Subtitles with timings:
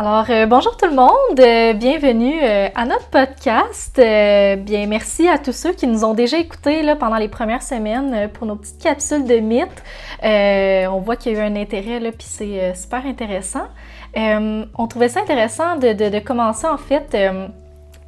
[0.00, 3.96] Alors, euh, bonjour tout le monde, euh, bienvenue euh, à notre podcast.
[3.96, 8.46] bien, merci à tous ceux qui nous ont déjà écoutés pendant les premières semaines pour
[8.46, 9.82] nos petites capsules de mythes.
[10.22, 13.66] on voit qu'il y a eu un intérêt, là, puis c'est super intéressant.
[14.14, 17.16] on trouvait ça intéressant de commencer en fait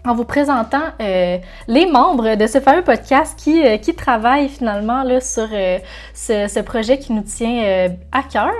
[0.07, 1.39] en vous présentant euh,
[1.69, 5.79] les membres de ce fameux podcast qui, euh, travaillent finalement sur euh,
[6.15, 8.53] ce, ce, projet qui nous tient à cœur.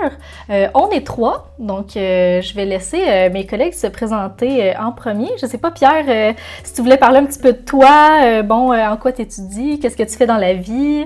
[0.75, 5.29] on est trois, donc je vais laisser mes collègues se présenter en premier.
[5.41, 8.97] Je sais pas, Pierre, si tu voulais parler un petit peu de toi, bon, en
[8.97, 11.05] quoi tu étudies, qu'est-ce que tu fais dans la vie?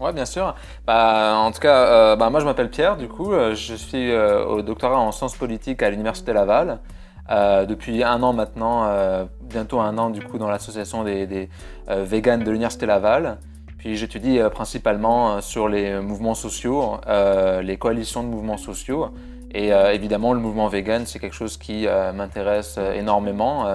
[0.00, 0.54] Oui, bien sûr.
[0.86, 4.98] Bah, en tout cas, bah, moi je m'appelle Pierre, du coup, je suis au doctorat
[4.98, 6.80] en sciences politiques à l'Université Laval.
[7.32, 11.48] Euh, depuis un an maintenant, euh, bientôt un an du coup dans l'association des, des
[11.88, 13.38] euh, véganes de l'Université Laval.
[13.78, 19.08] Puis j'étudie principalement sur les mouvements sociaux, les coalitions de mouvements sociaux.
[19.54, 23.66] Et évidemment, le mouvement vegan, c'est quelque chose qui m'intéresse énormément.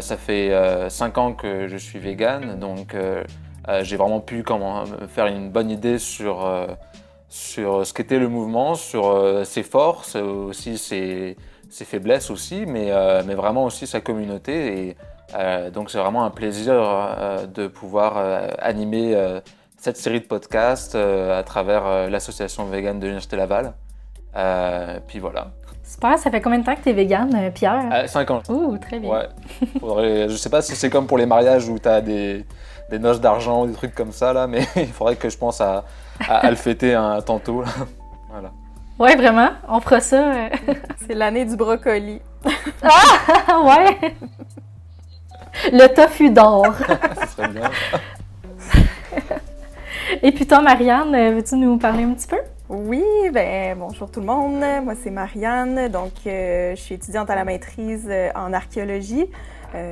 [0.00, 0.52] ça fait
[0.88, 2.94] cinq ans que je suis vegan, donc
[3.82, 6.48] j'ai vraiment pu comment, faire une bonne idée sur,
[7.28, 11.36] sur ce qu'était le mouvement, sur ses forces, aussi ses
[11.74, 14.88] ses faiblesses aussi, mais, euh, mais vraiment aussi sa communauté.
[14.88, 14.96] Et
[15.34, 18.16] euh, donc c'est vraiment un plaisir euh, de pouvoir
[18.60, 19.16] animer
[19.76, 23.74] cette série de podcasts à travers l'association vegan de l'Université Laval.
[25.08, 25.48] puis voilà.
[25.82, 28.08] Super, ça fait combien de temps que tu es vegan, Pierre?
[28.08, 28.42] cinq ans.
[28.48, 29.10] Ouh, très bien.
[29.10, 30.28] Ouais.
[30.28, 32.46] je sais pas si c'est comme pour les mariages où tu as des,
[32.90, 35.60] des noces d'argent ou des trucs comme ça, là, mais il faudrait que je pense
[35.60, 35.84] à,
[36.26, 37.64] à, le fêter un, tantôt.
[38.30, 38.50] voilà.
[38.96, 40.32] Ouais, vraiment, on fera ça.
[40.32, 40.48] Euh.
[41.06, 42.20] C'est l'année du brocoli.
[42.82, 44.14] ah, ouais!
[45.72, 46.66] Le tofu d'or.
[46.76, 47.70] ça serait bien.
[50.22, 52.38] Et puis toi, Marianne, veux-tu nous parler un petit peu?
[52.68, 54.62] Oui, ben bonjour tout le monde.
[54.84, 55.88] Moi, c'est Marianne.
[55.88, 59.26] Donc, euh, je suis étudiante à la maîtrise euh, en archéologie.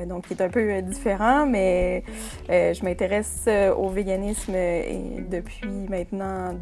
[0.07, 2.05] donc, qui est un peu différent, mais
[2.49, 4.53] je m'intéresse au véganisme
[5.29, 6.55] depuis maintenant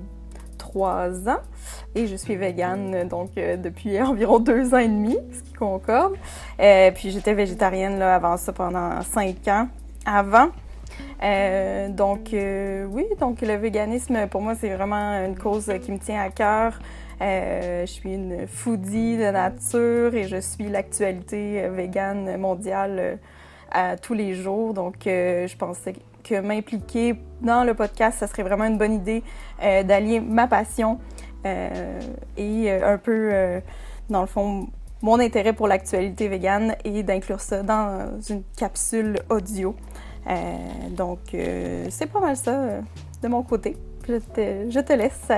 [0.71, 1.41] trois ans
[1.95, 6.15] et je suis végane donc euh, depuis environ deux ans et demi, ce qui concorde.
[6.61, 9.69] Euh, puis j'étais végétarienne là, avant ça pendant cinq ans
[10.07, 10.49] avant.
[11.23, 16.21] Euh, donc oui, donc le véganisme pour moi c'est vraiment une cause qui me tient
[16.21, 16.79] à cœur.
[17.21, 23.19] je suis une foodie de nature et je suis l'actualité végane mondiale
[24.03, 24.73] tous les jours.
[24.75, 29.23] Donc je pensais que m'impliquer dans le podcast, ça serait vraiment une bonne idée
[29.61, 30.99] d'allier ma passion
[31.47, 32.01] euh,
[32.37, 33.61] et euh, un peu, euh,
[34.11, 34.69] dans le fond,
[35.03, 39.75] mon intérêt pour l'actualité végane et d'inclure ça dans une capsule audio.
[40.91, 42.81] donc, c'est pas mal ça
[43.23, 43.77] de mon côté.
[44.07, 45.29] Je te, je te laisse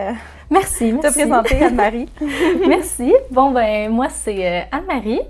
[0.51, 2.09] merci, te présenter, Anne-Marie.
[2.69, 3.13] merci.
[3.31, 5.21] Bon, ben, moi, c'est Anne-Marie.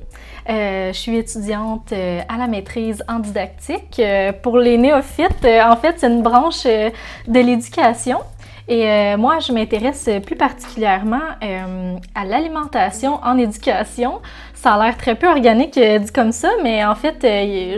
[0.48, 4.00] Je suis étudiante à la maîtrise en didactique.
[4.42, 6.92] pour les néophytes, en fait, c'est une branche de
[7.41, 8.19] l'éducation.
[8.69, 14.20] Et euh, moi, je m'intéresse plus particulièrement euh, à l'alimentation en éducation.
[14.54, 17.26] Ça a l'air très peu organique euh, dit comme ça, mais en fait,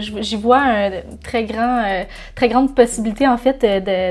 [0.00, 2.04] j'y vois une très, grand,
[2.34, 3.64] très grande possibilité en fait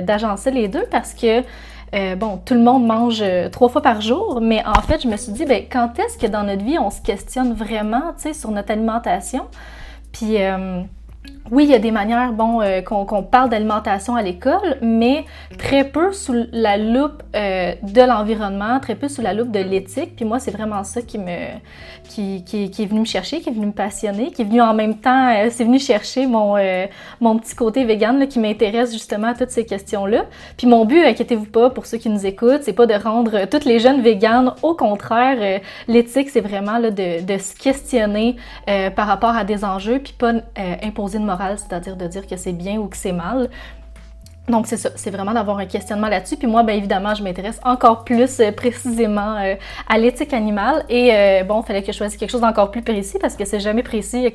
[0.03, 1.43] d'agencer les deux parce que
[2.15, 5.31] bon, tout le monde mange trois fois par jour, mais en fait, je me suis
[5.31, 8.51] dit, ben, quand est-ce que dans notre vie, on se questionne vraiment, tu sais, sur
[8.51, 9.45] notre alimentation?
[10.11, 10.37] Puis
[11.51, 15.25] oui, il y a des manières, bon, euh, qu'on parle d'alimentation à l'école, mais
[15.57, 20.15] très peu sous la loupe euh, de l'environnement, très peu sous la loupe de l'éthique.
[20.15, 21.47] Puis moi, c'est vraiment ça qui me,
[22.05, 24.73] qui, qui, est venu me chercher, qui est venu me passionner, qui est venu en
[24.73, 26.55] même temps, euh, c'est venu chercher mon,
[27.19, 30.25] mon petit côté vegan qui m'intéresse justement à toutes ces questions-là.
[30.55, 33.65] Puis mon but, inquiétez-vous pas, pour ceux qui nous écoutent, c'est pas de rendre toutes
[33.65, 34.53] les jeunes véganes.
[34.61, 38.37] Au contraire, l'éthique, c'est vraiment de, de se questionner
[38.95, 40.33] par rapport à des enjeux, puis pas
[40.81, 41.25] imposer de
[41.57, 43.49] c'est-à-dire de dire que c'est bien ou que c'est mal.
[44.49, 46.35] Donc c'est ça, c'est vraiment d'avoir un questionnement là-dessus.
[46.35, 49.55] Puis moi, bien évidemment, je m'intéresse encore plus euh, précisément euh,
[49.87, 50.83] à l'éthique animale.
[50.89, 53.45] Et euh, bon, il fallait que je choisisse quelque chose d'encore plus précis parce que
[53.45, 54.31] c'est jamais précis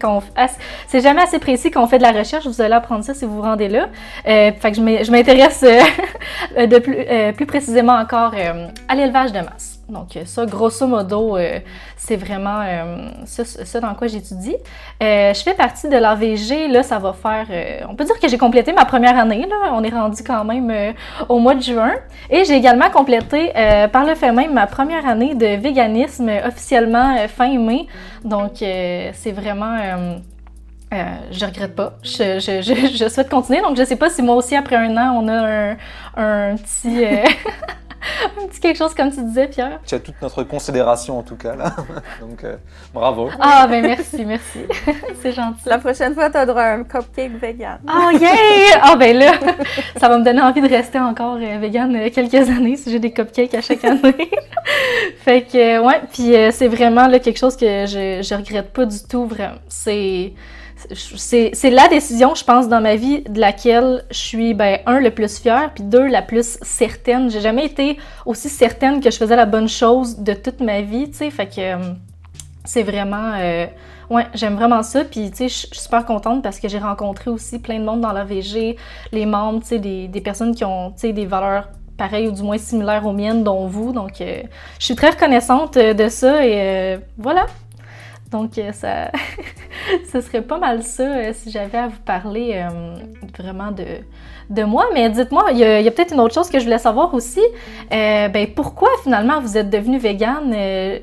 [0.87, 2.47] c'est jamais assez précis quand on fait de la recherche.
[2.47, 3.89] Vous allez apprendre ça si vous vous rendez là.
[4.25, 5.63] fait que je m'intéresse
[6.57, 8.33] de plus, plus précisément encore
[8.89, 9.78] à l'élevage de masse.
[9.89, 11.61] Donc euh, ça, grosso modo, euh,
[11.97, 14.57] c'est vraiment euh, ça, dans quoi j'étudie.
[15.01, 17.47] je fais partie de l'AVG, là, ça va faire...
[17.89, 19.73] on peut dire que j'ai complété ma première année, là.
[19.73, 20.95] On est rendu quand même
[21.29, 21.95] au mois de juin.
[22.29, 23.53] Et j'ai également complété,
[23.93, 27.87] par le fait même, ma première année de véganisme officiellement fin mai.
[28.25, 29.79] Donc c'est vraiment...
[30.93, 31.95] je regrette pas.
[32.03, 33.63] Je, souhaite continuer.
[33.63, 35.77] Donc, je sais pas si moi aussi, après un an, on a un,
[36.17, 37.05] un petit...
[38.41, 39.81] un petit quelque chose comme tu disais, Pierre.
[39.87, 41.75] Tu as toute notre considération en tout cas là.
[42.21, 42.57] Donc euh,
[42.93, 43.31] bravo.
[43.41, 44.61] Ah ben merci, merci.
[45.23, 45.61] c'est gentil.
[45.67, 47.79] La prochaine fois, tu as droit à un cupcake vegan.
[47.89, 48.81] Oh yeah!
[48.83, 49.33] Ah ben là,
[49.97, 52.99] ça va me donner envie de rester encore euh, vegan euh, quelques années si j'ai
[52.99, 54.31] des cupcakes à chaque année.
[55.19, 58.99] fait que ouais, puis c'est vraiment là, quelque chose que je, je regrette pas du
[59.09, 59.27] tout.
[59.27, 59.59] Vraiment.
[59.69, 60.33] C'est
[60.93, 65.11] c'est la décision, je pense, dans ma vie de laquelle je suis, ben, un, le
[65.11, 67.31] plus fière, puis deux, la plus certaine.
[67.31, 71.11] J'ai jamais été aussi certaine que je faisais la bonne chose de toute ma vie,
[71.11, 71.31] tu sais.
[71.31, 71.95] Fait que euh,
[72.65, 73.33] c'est vraiment.
[73.37, 73.67] Euh,
[74.11, 75.05] ouais, j'aime vraiment ça.
[75.05, 78.01] Puis, tu sais, je suis super contente parce que j'ai rencontré aussi plein de monde
[78.01, 78.77] dans la VG,
[79.13, 82.33] les membres, tu sais, des, des, personnes qui ont, tu sais, des valeurs pareilles ou
[82.33, 83.93] du moins similaires aux miennes, dont vous.
[83.93, 84.43] Donc, euh,
[84.79, 87.47] je suis très reconnaissante de ça et voilà.
[88.31, 89.11] Donc, euh, ça,
[90.13, 92.95] ce serait pas mal ça euh, si j'avais à vous parler euh,
[93.39, 94.87] vraiment de, moi.
[94.93, 97.43] Mais dites-moi, il y a, peut-être une autre chose que je voulais savoir aussi.
[97.91, 100.55] ben, pourquoi finalement vous êtes devenu végane?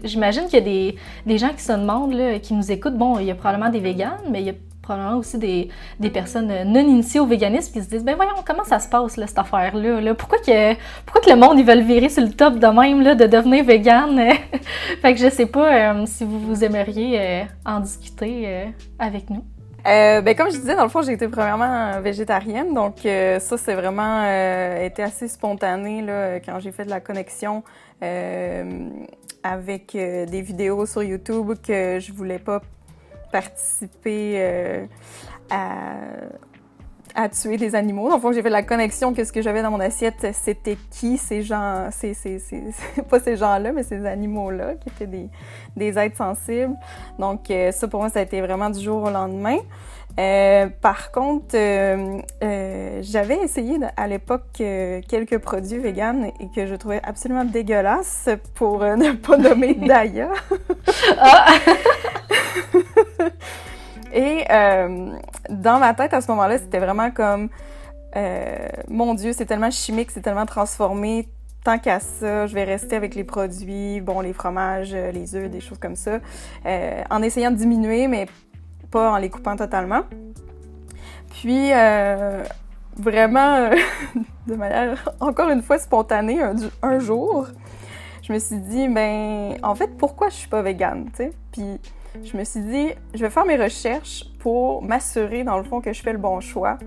[0.04, 0.96] J'imagine qu'il y a des,
[1.26, 2.98] des, gens qui se demandent, là, qui nous écoutent.
[2.98, 4.56] Bon, il y a probablement des véganes, mais il y a
[4.86, 8.64] probablement aussi des, des, personnes non initiées au véganisme qui se disent ben voyons comment
[8.64, 10.74] ça se passe cette affaire là, pourquoi que
[11.06, 13.64] pourquoi que le monde ils veulent virer sur le top de même là, de devenir
[13.64, 14.20] végane?
[15.02, 18.66] Fait que je sais pas euh, si vous vous aimeriez euh, en discuter euh,
[19.00, 19.44] avec nous.
[19.84, 24.24] Ben, comme je disais, dans le fond, j'ai été premièrement végétarienne, donc ça, c'est vraiment
[24.82, 27.62] été assez spontané là, quand j'ai fait de la connexion
[29.44, 32.62] avec des vidéos sur YouTube que je voulais pas
[33.36, 34.86] participer euh,
[35.50, 38.10] à, tuer des animaux.
[38.10, 41.42] Donc, j'ai fait la connexion que ce que j'avais dans mon assiette, c'était qui ces
[41.42, 42.14] gens, c'est
[43.10, 45.30] pas ces gens-là, mais ces animaux-là, qui étaient des,
[45.76, 46.76] des, êtres sensibles.
[47.20, 49.58] Donc, euh, ça, pour moi, ça a été vraiment du jour au lendemain.
[50.18, 51.58] Euh, par contre,
[53.02, 59.12] j'avais essayé à l'époque quelques produits véganes et que je trouvais absolument dégueulasses pour ne
[59.12, 60.30] pas nommer Daya.
[61.18, 61.54] ah!
[64.14, 65.18] Et euh,
[65.50, 67.50] dans ma tête, à ce moment-là, c'était vraiment comme,
[68.16, 71.28] euh, mon Dieu, c'est tellement chimique, c'est tellement transformé.
[71.64, 75.60] Tant qu'à ça, je vais rester avec les produits, bon, les fromages, les œufs, des
[75.60, 76.20] choses comme ça,
[76.66, 78.28] euh, en essayant de diminuer, mais
[78.92, 80.04] pas en les coupant totalement.
[81.42, 81.72] Puis,
[82.98, 83.70] vraiment,
[84.48, 86.40] de manière encore une fois spontanée,
[86.84, 87.48] un, jour,
[88.22, 91.34] je me suis dit, ben, en fait, pourquoi je suis pas végane, tu sais?
[91.52, 91.82] Puis,
[92.24, 95.94] je me suis dit, je vais faire mes recherches pour m'assurer, dans le fond, que
[95.94, 96.78] je fais le bon choix.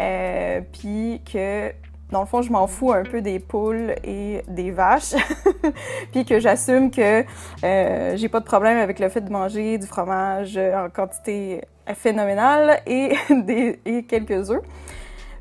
[0.00, 1.72] Euh, puis que,
[2.10, 5.14] dans le fond, je m'en fous un peu des poules et des vaches.
[6.12, 7.24] puis que j'assume que
[7.64, 11.62] euh, j'ai pas de problème avec le fait de manger du fromage en quantité
[11.94, 14.62] phénoménale et, des, et quelques œufs.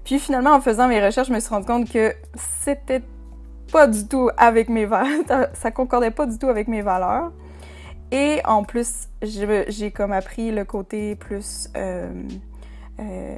[0.03, 3.01] Puis finalement, en faisant mes recherches, je me suis rendu compte que c'était
[3.71, 5.23] pas du tout avec mes valeurs,
[5.53, 7.31] ça concordait pas du tout avec mes valeurs.
[8.13, 12.11] Et en plus, j'ai comme appris le côté plus euh,
[12.99, 13.37] euh,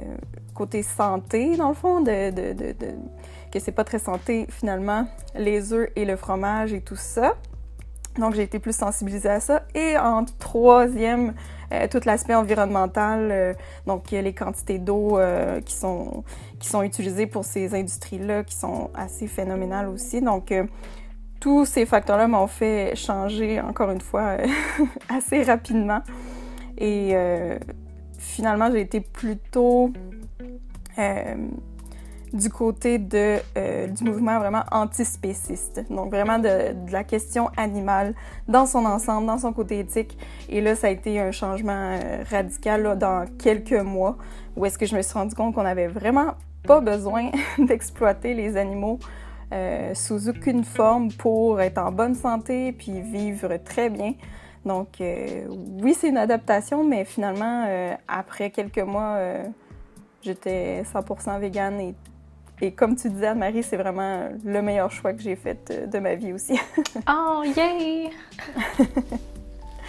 [0.54, 2.74] côté santé, dans le fond, de, de, de,
[3.50, 7.36] que c'est pas très santé finalement, les œufs et le fromage et tout ça.
[8.18, 9.62] Donc j'ai été plus sensibilisée à ça.
[9.74, 11.32] Et en troisième,
[11.72, 13.56] euh, tout l'aspect environnemental,
[13.86, 15.18] donc les quantités d'eau
[15.64, 16.22] qui, sont,
[16.58, 20.20] qui sont utilisées pour ces industries-là, qui sont assez phénoménales aussi.
[20.20, 20.52] Donc
[21.40, 24.36] tous ces facteurs-là m'ont fait changer, encore une fois,
[25.08, 26.00] assez rapidement.
[26.78, 27.58] Et euh,
[28.18, 29.92] finalement, j'ai été plutôt
[30.98, 31.34] euh,
[32.32, 35.84] du côté euh, du mouvement vraiment antispéciste.
[35.90, 38.14] Donc vraiment de, la question animale
[38.48, 40.18] dans son ensemble, dans son côté éthique.
[40.48, 41.98] Et là, ça a été un changement
[42.30, 44.16] radical dans quelques mois
[44.56, 46.34] où est-ce que je me suis rendu compte qu'on avait vraiment
[46.66, 48.98] pas besoin d'exploiter les animaux
[49.52, 54.14] euh, sous aucune forme pour être en bonne santé puis vivre très bien.
[54.64, 55.46] Donc euh,
[55.80, 59.18] oui, c'est une adaptation, mais finalement, euh, après quelques mois,
[60.22, 61.94] j'étais 100% végane et,
[62.60, 66.14] et, comme tu disais, Anne-Marie, c'est vraiment le meilleur choix que j'ai fait de ma
[66.16, 66.58] vie aussi.
[67.08, 68.10] oh, yay!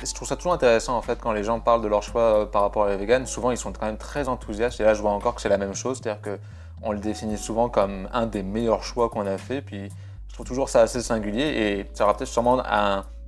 [0.04, 2.62] Je trouve ça toujours intéressant en fait quand les gens parlent de leur choix par
[2.62, 3.26] rapport à la vegan.
[3.26, 5.58] Souvent ils sont quand même très enthousiastes et là je vois encore que c'est la
[5.58, 6.38] même chose, c'est-à-dire que
[6.82, 9.62] on le définit souvent comme un des meilleurs choix qu'on a fait.
[9.62, 9.90] Puis
[10.28, 12.62] je trouve toujours ça assez singulier et ça peut-être sûrement.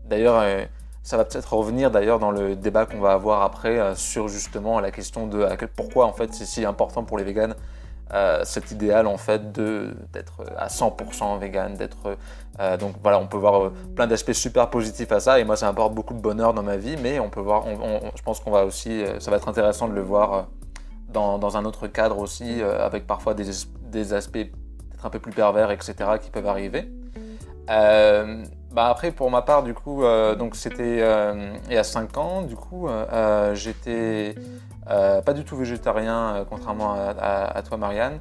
[0.05, 0.65] D'ailleurs, euh,
[1.03, 4.79] ça va peut-être revenir d'ailleurs dans le débat qu'on va avoir après euh, sur justement
[4.79, 7.55] la question de pourquoi en fait c'est si important pour les véganes
[8.11, 12.17] euh, cet idéal en fait de d'être à 100% vegan, d'être
[12.79, 15.93] donc voilà on peut voir plein d'aspects super positifs à ça et moi ça apporte
[15.93, 17.65] beaucoup de bonheur dans ma vie mais on peut voir,
[18.15, 20.47] je pense qu'on va aussi ça va être intéressant de le voir
[21.11, 25.71] dans, un autre cadre aussi, euh, avec parfois des, aspects peut-être un peu plus pervers,
[25.71, 26.91] etc., qui peuvent arriver.
[27.67, 30.03] bah après, pour ma part, du coup,
[30.37, 30.99] donc c'était
[31.67, 32.87] il y a 5 ans, du coup,
[33.53, 34.35] j'étais
[34.85, 38.19] pas du tout végétarien, contrairement à, toi, Marianne.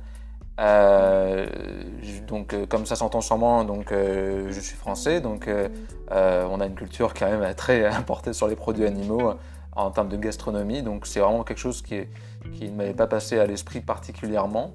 [2.27, 5.49] donc, comme ça s'entend sûrement, donc je suis français, donc
[6.11, 9.35] on a une culture quand même très importée sur les produits animaux
[9.77, 12.01] en termes de gastronomie, donc c'est vraiment quelque chose qui,
[12.53, 14.75] qui ne m'avait pas passé à l'esprit particulièrement.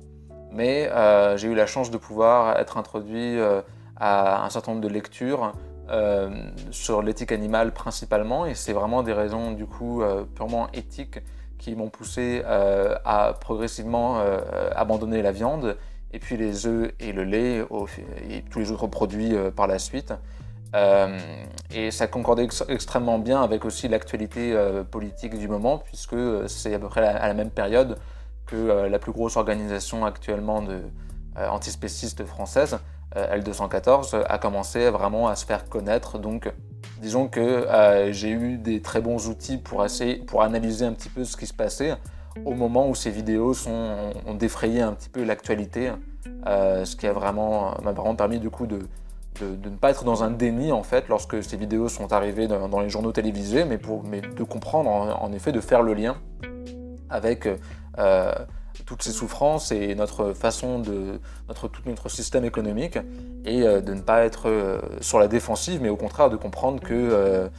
[0.54, 3.62] Mais euh, j'ai eu la chance de pouvoir être introduit euh,
[3.98, 5.54] à un certain nombre de lectures
[5.90, 6.30] euh,
[6.70, 10.04] sur l'éthique animale principalement, et c'est vraiment des raisons du coup
[10.36, 11.20] purement éthiques
[11.58, 14.22] qui m'ont poussé à progressivement
[14.76, 15.78] abandonner la viande,
[16.12, 17.66] et puis les œufs et le lait,
[18.30, 20.14] et tous les autres produits par la suite.
[20.74, 24.56] Et ça concordait extrêmement bien avec aussi l'actualité
[24.90, 26.16] politique du moment, puisque
[26.48, 27.98] c'est à peu près à la même période
[28.46, 30.82] que euh, la plus grosse organisation actuellement de,
[31.38, 32.80] euh, antispéciste française,
[33.16, 36.20] euh, L214, a commencé vraiment à se faire connaître.
[36.20, 36.52] Donc,
[37.02, 37.68] disons que
[38.12, 39.84] j'ai eu des très bons outils pour,
[40.42, 41.96] analyser un petit peu ce qui se passait
[42.46, 45.92] au moment où ces vidéos ont défrayé un petit peu l'actualité,
[46.46, 48.80] ce qui a vraiment, m'a vraiment permis du coup de,
[49.42, 52.80] de, ne pas être dans un déni en fait lorsque ces vidéos sont arrivées dans,
[52.80, 56.18] les journaux télévisés, mais, pour, mais de comprendre en, effet, de faire le lien
[57.10, 57.48] avec
[58.00, 58.34] euh,
[58.86, 62.98] toutes ces souffrances et notre façon de notre tout notre système économique
[63.46, 66.82] et euh, de ne pas être euh, sur la défensive mais au contraire de comprendre
[66.82, 67.50] que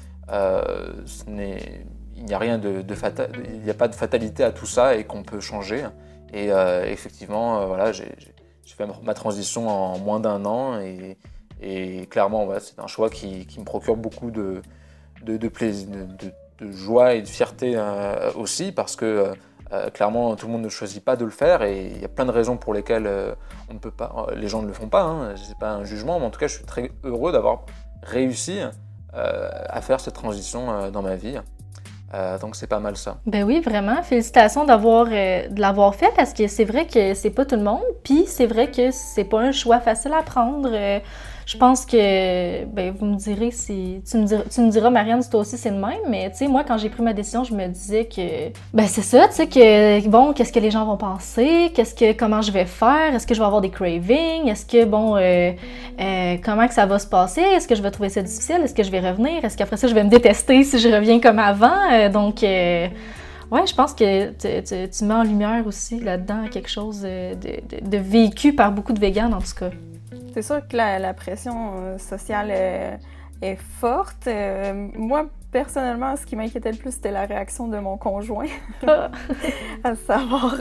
[2.26, 5.04] n'y a rien de, fatal, il n'y a pas de fatalité à tout ça et
[5.04, 5.84] qu'on peut changer.
[6.32, 6.48] Et
[6.86, 8.08] effectivement voilà j'ai
[8.64, 10.80] fait ma transition en moins d'un an
[11.64, 14.62] et clairement c'est un choix qui, qui, me procure beaucoup de,
[15.22, 15.50] de, de,
[16.70, 17.76] joie et de fierté
[18.36, 19.34] aussi parce que
[19.74, 22.08] euh, clairement, tout le monde ne choisit pas de le faire et il y a
[22.08, 23.34] plein de raisons pour lesquelles euh,
[23.68, 25.02] on ne peut pas, euh, les gens ne le font pas.
[25.02, 27.64] Hein, Ce n'est pas un jugement, mais en tout cas, je suis très heureux d'avoir
[28.02, 28.58] réussi
[29.12, 31.38] à faire cette transition dans ma vie.
[32.40, 33.18] donc c'est pas mal ça.
[33.26, 34.02] Ben oui, vraiment.
[34.02, 37.84] Félicitations d'avoir de l'avoir fait parce que c'est vrai que c'est pas tout le monde.
[38.02, 40.68] Puis c'est vrai que c'est pas un choix facile à prendre
[41.46, 44.00] je pense que, ben, vous me direz si.
[44.08, 46.00] Tu me diras, tu Marianne, toi aussi, c'est le même.
[46.08, 49.02] Mais, tu sais, moi, quand j'ai pris ma décision, je me disais que, ben, c'est
[49.02, 51.70] ça, tu sais, que, bon, qu'est-ce que les gens vont penser?
[51.74, 53.14] Qu'est-ce que, comment je vais faire?
[53.14, 54.48] Est-ce que je vais avoir des cravings?
[54.48, 55.52] Est-ce que, bon, euh,
[56.00, 57.42] euh, comment que ça va se passer?
[57.42, 58.60] Est-ce que je vais trouver ça difficile?
[58.64, 59.44] Est-ce que je vais revenir?
[59.44, 61.92] Est-ce qu'après ça, je vais me détester si je reviens comme avant?
[61.92, 62.42] Euh, donc,
[63.50, 67.98] Ouais, je pense que tu, mets en lumière aussi là-dedans quelque chose de, de, de,
[67.98, 69.70] vécu par beaucoup de véganes, en tout cas.
[70.34, 74.26] C'est sûr que la, pression euh, sociale est, forte.
[74.26, 78.46] Euh, moi, personnellement, ce qui m'inquiétait le plus, c'était la réaction de mon conjoint.
[79.84, 80.56] à savoir,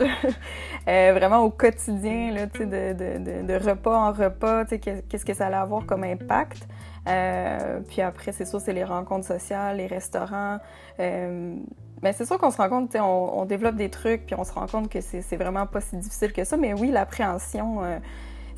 [0.88, 5.56] euh, vraiment au quotidien, là, de, de, de, repas en repas, qu'est-ce que ça allait
[5.56, 6.68] avoir comme impact.
[7.88, 10.60] puis après, c'est sûr, c'est les rencontres sociales, les restaurants.
[11.00, 14.52] mais c'est sûr qu'on se rend compte, on, on, développe des trucs, puis on se
[14.52, 16.58] rend compte que c'est vraiment pas si difficile que ça.
[16.58, 17.82] Mais oui, l'appréhension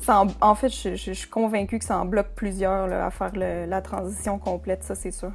[0.08, 4.84] en, fait, je, suis convaincue que ça en bloque plusieurs à faire la transition complète,
[4.84, 5.32] ça c'est sûr.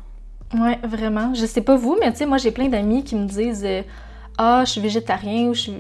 [0.53, 1.33] Oui, vraiment.
[1.33, 3.83] Je sais pas vous, mais moi j'ai plein d'amis qui me disent euh,
[4.37, 5.71] Ah, je suis végétarien ou je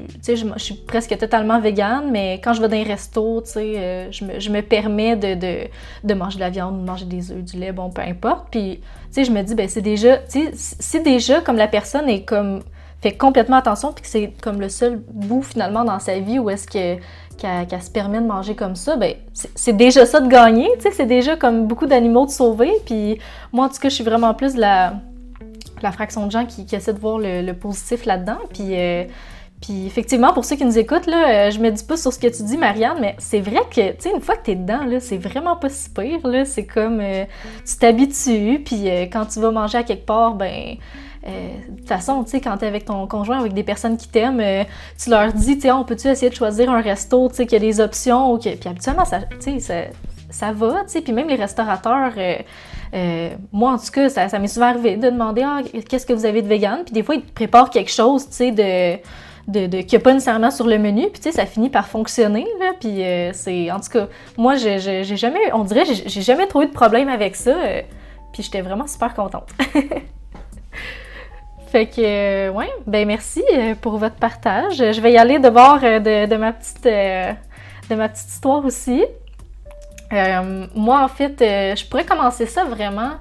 [0.57, 5.17] suis, presque totalement végane, mais quand je vais dans un resto, euh, je, me, permets
[5.17, 8.47] de, manger de la viande, de manger des œufs, du lait, bon, peu importe.
[8.51, 8.79] Puis,
[9.15, 12.07] je me dis, ben c'est déjà, tu déjà comme la personne
[13.01, 16.49] fait complètement attention puis que c'est comme le seul bout finalement dans sa vie où
[16.49, 17.01] est-ce que
[17.37, 20.91] qu'elle se permet de manger comme ça, ben c'est déjà ça de gagner, tu sais,
[20.91, 22.71] c'est déjà comme beaucoup d'animaux de sauver.
[22.85, 23.19] Puis
[23.51, 24.93] moi, en tout cas, je suis vraiment plus la,
[25.81, 28.37] la fraction de gens qui, essaient de voir le, positif là-dedans.
[28.53, 29.03] Puis, euh,
[29.61, 32.19] puis effectivement, pour ceux qui nous écoutent, là, euh, je me dis pas sur ce
[32.19, 34.55] que tu dis, Marianne, mais c'est vrai que, tu sais, une fois que tu es
[34.55, 36.45] dedans, là, c'est vraiment pas si pire, là.
[36.45, 37.25] C'est comme, euh,
[37.65, 40.77] tu t'habitues, puis quand tu vas manger à quelque part, ben
[41.23, 44.07] de toute façon, tu sais, quand tu es avec ton conjoint, avec des personnes qui
[44.07, 44.63] t'aiment, euh,
[45.01, 47.53] tu leur dis, tu sais, on peut-tu essayer de choisir un resto, tu sais, qu'il
[47.53, 49.19] y a des options, puis habituellement, ça,
[49.59, 49.73] ça,
[50.29, 52.13] ça va, tu sais, puis même les restaurateurs,
[52.93, 56.25] euh, moi, en tout cas, ça, m'est souvent arrivé de demander, ah, qu'est-ce que vous
[56.25, 58.99] avez de vegan, puis des fois, ils te préparent quelque chose, tu sais, de...
[59.47, 61.87] De, de, qui n'est pas nécessairement sur le menu, puis tu sais, ça finit par
[61.87, 63.01] fonctionner, là, puis
[63.33, 67.35] c'est, en tout cas, moi, j'ai jamais, on dirait, j'ai jamais trouvé de problème avec
[67.35, 67.55] ça,
[68.31, 69.49] puis j'étais vraiment super contente.
[71.71, 74.75] Fait que, euh, ouais, ben merci euh, pour votre partage.
[74.75, 79.05] Je vais y aller de bord euh, de, ma, petite, de ma petite histoire aussi.
[80.75, 83.11] moi, en fait, je pourrais commencer ça vraiment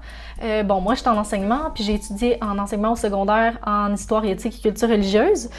[0.42, 4.24] Euh, bon, moi, j'étais en enseignement, puis j'ai étudié en enseignement au secondaire en histoire
[4.24, 5.50] éthique et culture religieuse.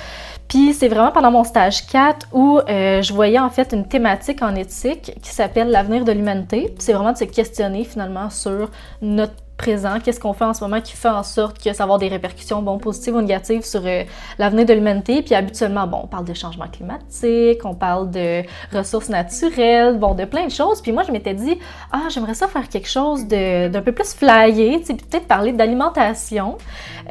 [0.47, 4.41] Puis c'est vraiment pendant mon stage 4 où euh, je voyais en fait une thématique
[4.41, 6.75] en éthique qui s'appelle l'avenir de l'humanité.
[6.79, 8.69] C'est vraiment de se questionner finalement sur
[9.01, 11.83] notre présent, qu'est-ce qu'on fait en ce moment qui fait en sorte que ça va
[11.83, 14.03] avoir des répercussions, bon, positives ou négatives sur euh,
[14.39, 15.21] l'avenir de l'humanité?
[15.21, 18.41] Puis habituellement, bon, on parle de changement climatique, on parle de
[18.73, 20.81] ressources naturelles, bon, de plein de choses.
[20.81, 21.59] Puis moi, je m'étais dit,
[21.91, 26.57] ah, j'aimerais ça faire quelque chose d'un peu plus flyé, tu sais, peut-être parler d'alimentation.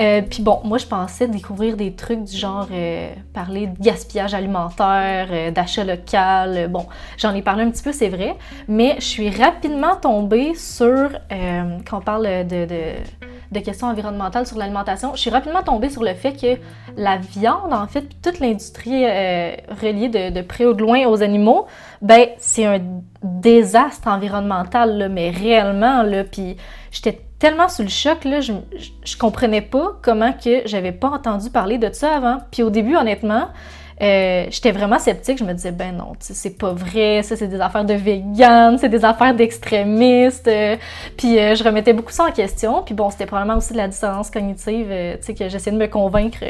[0.01, 4.35] Euh, puis bon, moi, je pensais découvrir des trucs du genre euh, parler de gaspillage
[4.35, 6.67] alimentaire, d'achat local.
[6.69, 8.35] bon, j'en ai parlé un petit peu, c'est vrai,
[8.67, 11.11] mais je suis rapidement tombée sur,
[11.89, 16.33] quand on parle de, questions environnementales sur l'alimentation, je suis rapidement tombée sur le fait
[16.33, 16.61] que
[16.97, 21.67] la viande, en fait, toute l'industrie euh, reliée de, près ou de loin aux animaux,
[22.03, 22.81] ben c'est un
[23.23, 26.57] désastre environnemental, mais réellement, puis
[26.91, 28.53] j'étais tellement sous le choc, là, je,
[29.05, 32.39] je, comprenais pas comment que j'avais pas entendu parler de ça avant.
[32.51, 33.49] Puis au début, honnêtement,
[34.01, 35.39] euh, j'étais vraiment sceptique.
[35.39, 38.89] Je me disais, ben non, c'est pas vrai, ça c'est des affaires de vegan, c'est
[38.89, 40.49] des affaires d'extrémistes.
[40.49, 40.77] Euh.
[41.17, 42.83] puis euh, je remettais beaucoup ça en question.
[42.83, 45.89] Puis bon, c'était probablement aussi de la dissonance cognitive, tu sais, que j'essayais de me
[45.89, 46.41] convaincre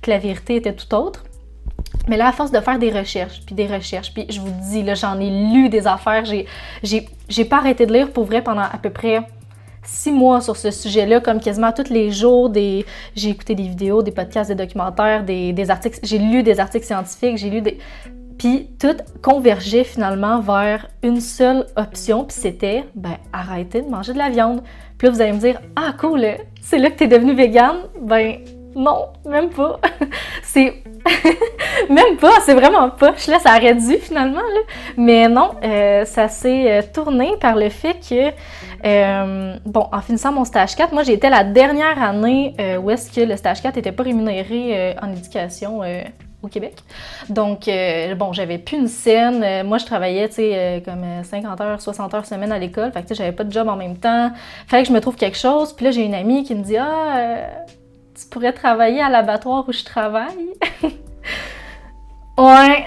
[0.00, 1.24] que la vérité était tout autre.
[2.08, 4.82] Mais là, à force de faire des recherches, puis des recherches, puis je vous dis,
[4.82, 8.78] là, j'en ai lu des affaires, j'ai pas arrêté de lire pour vrai pendant à
[8.80, 9.22] peu près
[9.84, 12.52] six mois sur ce sujet-là, comme quasiment tous les jours.
[12.54, 15.98] J'ai écouté des vidéos, des podcasts, des documentaires, des, des articles.
[16.02, 17.78] J'ai lu des articles scientifiques, j'ai lu des.
[18.38, 24.18] Puis tout convergeait finalement vers une seule option, puis c'était ben arrêter de manger de
[24.18, 24.62] la viande.
[24.98, 26.26] Puis là, vous allez me dire Ah, cool,
[26.60, 27.76] c'est là que t'es devenu végane?
[28.00, 28.38] Ben
[28.74, 29.78] non, même pas.
[30.42, 30.82] c'est.
[31.90, 32.90] même pas, c'est vraiment.
[33.00, 34.60] Je laisse ça aurait dû finalement, là.
[34.96, 38.32] Mais non, euh, ça s'est euh, tourné par le fait que,
[38.86, 43.20] euh, bon, en finissant mon stage 4, moi j'étais la dernière année où est-ce que
[43.20, 45.82] le stage 4 n'était pas rémunéré en éducation
[46.42, 46.74] au Québec.
[47.28, 47.70] Donc,
[48.16, 49.66] bon, j'avais plus une scène.
[49.66, 52.90] moi, je travaillais, tu sais, comme 50 heures, 60 heures semaine à l'école.
[52.92, 54.30] Fait que, tu sais, j'avais pas de job en même temps.
[54.66, 55.72] Fallait que je me trouve quelque chose.
[55.72, 57.46] Puis là, j'ai une amie qui me dit, ah,
[58.22, 60.48] tu pourrais travailler à l'abattoir où je travaille.
[62.38, 62.84] ouais.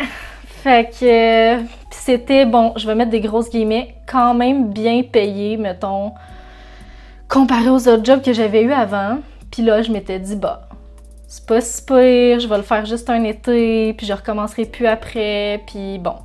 [0.63, 6.13] Fait que c'était, bon, je vais mettre des grosses guillemets, quand même bien payé, mettons,
[7.29, 9.19] comparé aux autres jobs que j'avais eu avant.
[9.51, 10.67] Puis là, je m'étais dit, bah,
[11.27, 14.87] c'est pas si pire, je vais le faire juste un été, puis je recommencerai plus
[14.87, 16.15] après, puis bon.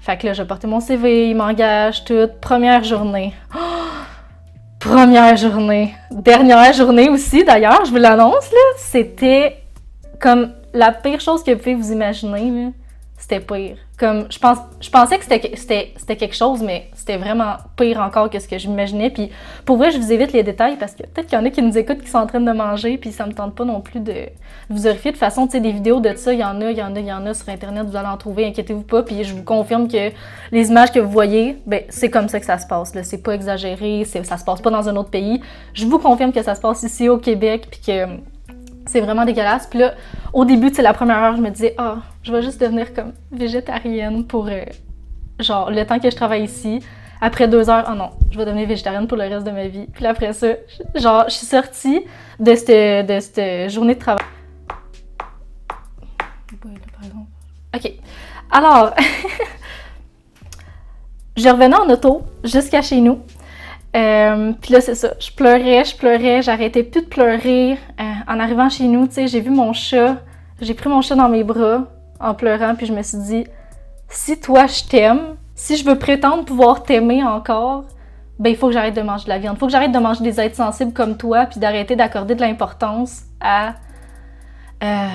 [0.00, 2.40] Fait que là, j'ai porté mon CV, il m'engage toute.
[2.40, 3.34] Première journée.
[3.54, 3.87] Oh!
[4.80, 5.94] Première journée.
[6.10, 8.58] Dernière journée aussi, d'ailleurs, je vous l'annonce, là.
[8.76, 9.56] C'était
[10.20, 12.72] comme la pire chose que vous pouvez vous imaginer,
[13.28, 13.76] C'était pire.
[13.98, 18.38] Comme, je, pense, je pensais que c'était quelque chose, mais c'était vraiment pire encore que
[18.38, 19.10] ce que j'imaginais.
[19.10, 19.30] Puis,
[19.66, 21.60] pour vrai, je vous évite les détails parce que peut-être qu'il y en a qui
[21.60, 24.00] nous écoutent qui sont en train de manger, puis ça me tente pas non plus
[24.00, 24.14] de
[24.70, 25.10] vous vérifier.
[25.10, 26.82] De toute façon, tu sais, des vidéos de ça, il y en a, il y
[26.82, 29.02] en a, il y en a sur Internet, vous allez en trouver, inquiétez-vous pas.
[29.02, 30.10] Puis, je vous confirme que
[30.50, 32.94] les images que vous voyez, ben, c'est comme ça que ça se passe.
[33.02, 35.42] C'est pas exagéré, ça se passe pas dans un autre pays.
[35.74, 38.06] Je vous confirme que ça se passe ici au Québec, puis que
[38.88, 39.66] c'est vraiment dégueulasse.
[39.66, 39.94] Puis là,
[40.32, 43.12] au début, c'est la première heure, je me disais, ah, je vais juste devenir comme
[43.30, 44.64] végétarienne pour, euh,
[45.38, 46.80] genre, le temps que je travaille ici.
[47.20, 49.86] Après deux heures, oh non, je vais devenir végétarienne pour le reste de ma vie.
[49.92, 50.48] Puis après ça,
[50.94, 52.04] genre, je suis sortie
[52.38, 54.24] de cette, de cette journée de travail.
[57.74, 57.92] OK.
[58.50, 58.94] Alors,
[61.36, 63.20] je revenais en auto jusqu'à chez nous.
[63.96, 65.14] Euh, puis là, c'est ça.
[65.18, 67.72] Je pleurais, je pleurais, j'arrêtais plus de pleurer.
[67.72, 70.16] Euh, en arrivant chez nous, tu sais, j'ai vu mon chat.
[70.60, 71.84] J'ai pris mon chat dans mes bras
[72.20, 73.44] en pleurant, puis je me suis dit,
[74.08, 77.84] si toi je t'aime, si je veux prétendre pouvoir t'aimer encore,
[78.38, 79.56] ben il faut que j'arrête de manger de la viande.
[79.56, 82.40] Il faut que j'arrête de manger des êtres sensibles comme toi, puis d'arrêter d'accorder de
[82.40, 83.74] l'importance à,
[84.82, 85.08] euh,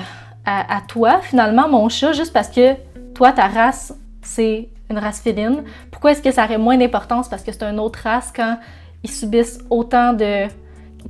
[0.44, 2.74] à, à toi, finalement, mon chat, juste parce que
[3.14, 5.64] toi, ta race, c'est une race féline.
[5.90, 7.28] Pourquoi est-ce que ça aurait moins d'importance?
[7.28, 8.58] Parce que c'est une autre race quand
[9.02, 10.46] ils subissent autant de...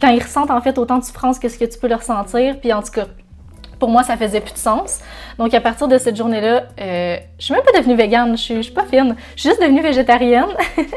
[0.01, 2.59] quand ils ressentent en fait autant de souffrance que ce que tu peux leur sentir.
[2.61, 3.07] Puis en tout cas,
[3.79, 5.01] pour moi, ça faisait plus de sens.
[5.39, 8.65] Donc à partir de cette journée-là, euh, je suis même pas devenue végane, je suis,
[8.65, 9.15] suis pas fine.
[9.37, 10.49] Je suis juste devenue végétarienne.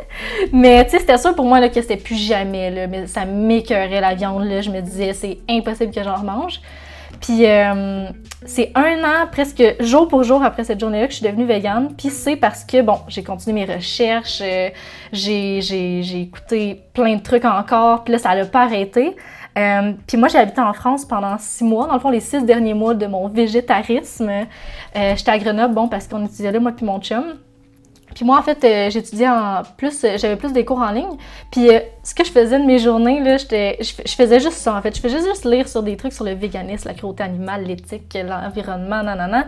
[0.54, 2.72] mais tu sais, c'était sûr pour moi là, que c'était plus jamais.
[2.72, 4.46] Là, mais ça m'écœurait la viande.
[4.46, 4.62] Là.
[4.62, 6.62] Je me disais, c'est impossible que j'en mange.
[7.22, 8.08] Puis euh,
[8.46, 11.94] c'est un an, presque jour pour jour après cette journée-là, que je suis devenue végane.
[11.98, 14.70] Puis c'est parce que, bon, j'ai continué mes recherches, euh,
[15.12, 19.16] j'ai écouté plein de trucs encore, puis là, ça n'a pas arrêté.
[19.58, 22.44] Euh, puis moi, j'ai habité en France pendant six mois, dans le fond, les six
[22.44, 24.30] derniers mois de mon végétarisme.
[24.94, 27.24] J'étais à Grenoble, bon, parce qu'on étudiait là, moi puis mon chum.
[28.18, 31.18] Puis moi, en fait, euh, j'étudiais en plus, euh, j'avais plus des cours en ligne.
[31.52, 31.70] Puis
[32.02, 34.96] ce que je faisais de mes journées, là, je, faisais juste ça, en fait.
[34.96, 39.04] Je faisais juste lire sur des trucs sur le véganisme, la cruauté animale, l'éthique, l'environnement,
[39.04, 39.46] nanana.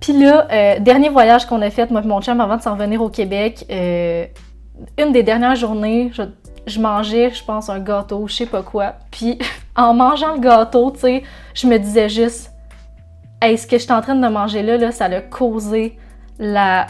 [0.00, 3.02] Puis là, dernier voyage qu'on a fait, moi et mon chum, avant de s'en revenir
[3.02, 6.22] au Québec, une des dernières journées, je,
[6.66, 8.94] je mangeais, je pense, un gâteau, je sais pas quoi.
[9.10, 9.38] Puis
[9.76, 12.52] en mangeant le gâteau, tu sais, je me disais juste,
[13.42, 15.98] hey, ce que je suis en train de manger là, là ça a causé
[16.38, 16.86] la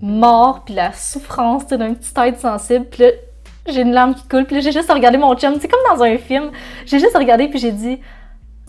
[0.00, 2.86] mort puis la souffrance d'un petit tête sensible.
[2.86, 3.10] Puis là,
[3.68, 4.44] j'ai une larme qui coule.
[4.44, 6.50] Puis là, j'ai juste regardé mon chum, c'est comme dans un film.
[6.84, 8.00] J'ai juste regardé puis j'ai dit,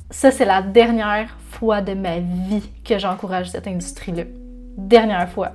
[0.09, 4.23] ça c'est la dernière fois de ma vie que j'encourage cette industrie-là.
[4.77, 5.51] Dernière fois.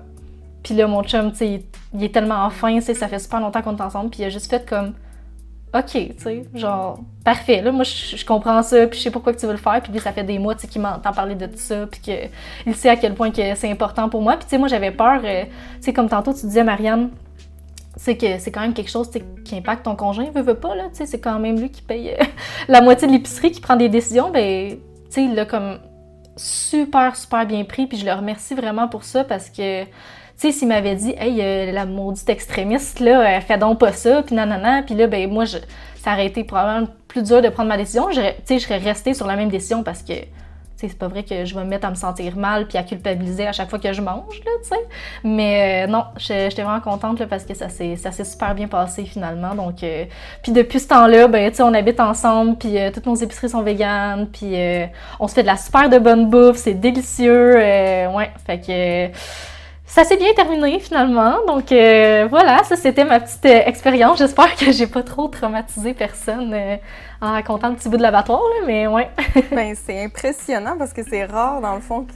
[0.62, 3.62] Puis là, mon chum, tu sais, il est tellement fin, tu ça fait super longtemps
[3.62, 4.94] qu'on est ensemble, puis il a juste fait comme,
[5.74, 9.40] OK, tu sais, genre, parfait, là, moi, je, comprends ça, puis je sais pourquoi que
[9.40, 11.34] tu veux le faire, puis lui, ça fait des mois, tu sais, qu'il m'entend parler
[11.34, 14.44] de tout ça, puis qu'il sait à quel point que c'est important pour moi, puis
[14.44, 17.08] tu sais, moi, j'avais peur, euh, tu sais, comme tantôt, tu disais, Marianne,
[17.96, 19.10] c'est que c'est quand même quelque chose
[19.44, 21.80] qui impacte ton conjoint, veut, veut pas, là, tu sais, c'est quand même lui qui
[21.80, 22.24] paye euh,
[22.68, 25.78] la moitié de l'épicerie, qui prend des décisions, ben, tu sais, il l'a comme
[26.36, 29.84] super, super bien pris, puis je le remercie vraiment pour ça, parce que
[30.38, 33.92] tu sais, s'il m'avait dit, hey, euh, la maudite extrémiste, là, elle fait donc pas
[33.92, 35.58] ça, puis nanana, puis là, ben moi, je,
[36.02, 38.08] ça aurait été probablement plus dur de prendre ma décision.
[38.08, 40.26] Tu sais, je serais restée sur la même décision parce que, tu
[40.76, 42.82] sais, c'est pas vrai que je vais me mettre à me sentir mal puis à
[42.82, 44.80] culpabiliser à chaque fois que je mange, là, tu sais.
[45.22, 49.54] Mais euh, non, j'étais vraiment contente, là, parce que ça s'est super bien passé, finalement.
[49.54, 50.06] Donc, euh,
[50.42, 53.62] puis depuis ce temps-là, ben, tu sais, on habite ensemble, puis toutes nos épiceries sont
[53.62, 54.56] véganes, puis
[55.20, 59.16] on se fait de la super de bonne bouffe, c'est délicieux, ouais, fait que
[59.92, 61.44] ça s'est bien terminé finalement.
[61.46, 64.18] Donc euh, voilà, ça c'était ma petite euh, expérience.
[64.18, 66.76] J'espère que j'ai pas trop traumatisé personne euh,
[67.20, 69.10] en racontant un petit bout de l'abattoir, mais ouais.
[69.52, 72.14] ben, c'est impressionnant parce que c'est rare dans le fond que,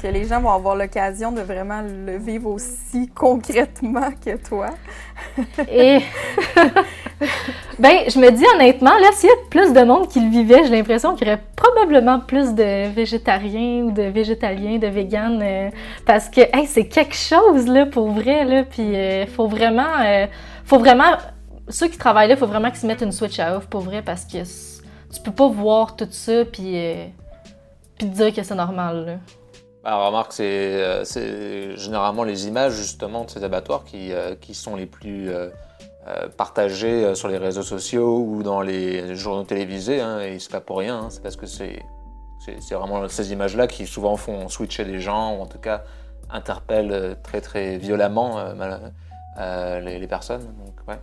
[0.00, 4.70] que les gens vont avoir l'occasion de vraiment le vivre aussi concrètement que toi.
[5.70, 5.98] Et
[7.78, 10.64] ben, je me dis honnêtement, là, s'il y a plus de monde qui le vivait,
[10.64, 15.70] j'ai l'impression qu'il y aurait probablement plus de végétariens ou de végétaliens, de véganes, euh,
[16.06, 20.26] parce que c'est quelque chose là pour vrai là, puis euh, faut vraiment, euh,
[20.64, 21.16] faut vraiment,
[21.68, 24.02] ceux qui travaillent là, faut vraiment qu'ils se mettent une switch à off pour vrai,
[24.02, 26.76] parce que tu peux pas voir tout ça puis
[27.98, 29.04] puis dire que c'est normal.
[29.04, 29.12] Là.
[29.84, 35.30] Alors, remarque, c'est généralement les images justement de ces abattoirs qui, qui sont les plus
[36.08, 40.50] euh, partagé euh, sur les réseaux sociaux ou dans les journaux télévisés, hein, et c'est
[40.50, 41.80] pas pour rien, hein, c'est parce que c'est,
[42.40, 45.84] c'est, vraiment ces images-là qui souvent font switcher les gens, ou en tout cas
[46.28, 48.42] interpellent euh, très très violemment
[49.38, 50.42] les, personnes.
[50.42, 50.98] Donc, ouais.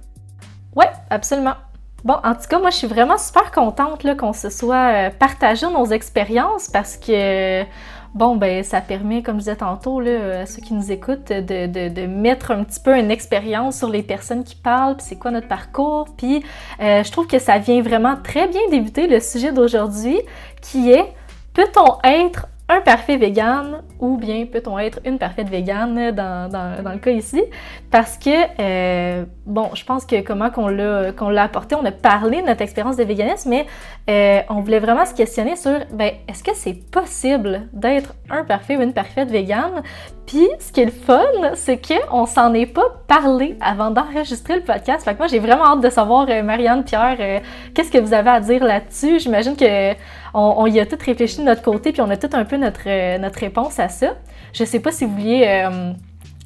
[0.76, 1.56] ouais, absolument.
[2.04, 5.86] Bon, en tout cas, moi, je suis vraiment super contente qu'on se soit partagé nos
[5.86, 7.64] expériences parce que
[8.14, 12.06] bon, ben ça permet, comme je disais tantôt, là, à ceux qui nous écoutent, de
[12.06, 15.48] mettre un petit peu une expérience sur les personnes qui parlent, puis c'est quoi notre
[15.48, 16.08] parcours.
[16.18, 16.44] Puis
[16.82, 20.20] euh, je trouve que ça vient vraiment très bien débuter le sujet d'aujourd'hui,
[20.62, 21.14] qui est
[21.54, 26.92] peut-on être un parfait vegan ou bien peut-on être une parfaite végane dans, dans, dans,
[26.92, 27.42] le cas ici?
[27.90, 28.30] Parce que,
[28.60, 32.48] euh, bon, je pense que comment qu'on l'a, qu'on l'a apporté, on a parlé de
[32.48, 33.66] notre expérience de véganisme, mais
[34.10, 38.78] euh, on voulait vraiment se questionner sur, ben, est-ce que c'est possible d'être un parfait
[38.78, 39.82] ou une parfaite végane?
[40.28, 44.62] Puis, ce qui est le fun, c'est qu'on s'en est pas parlé avant d'enregistrer le
[44.62, 45.04] podcast.
[45.04, 47.42] Fait que moi, j'ai vraiment hâte de savoir, euh, Marianne, Pierre,
[47.74, 49.20] qu'est-ce que vous avez à dire là-dessus?
[49.20, 49.96] J'imagine que
[50.34, 52.88] on, y a tout réfléchi de notre côté, puis on a tout un peu notre,
[52.88, 54.16] euh, notre réponse à ça.
[54.54, 55.94] Je sais pas si vous vouliez euh,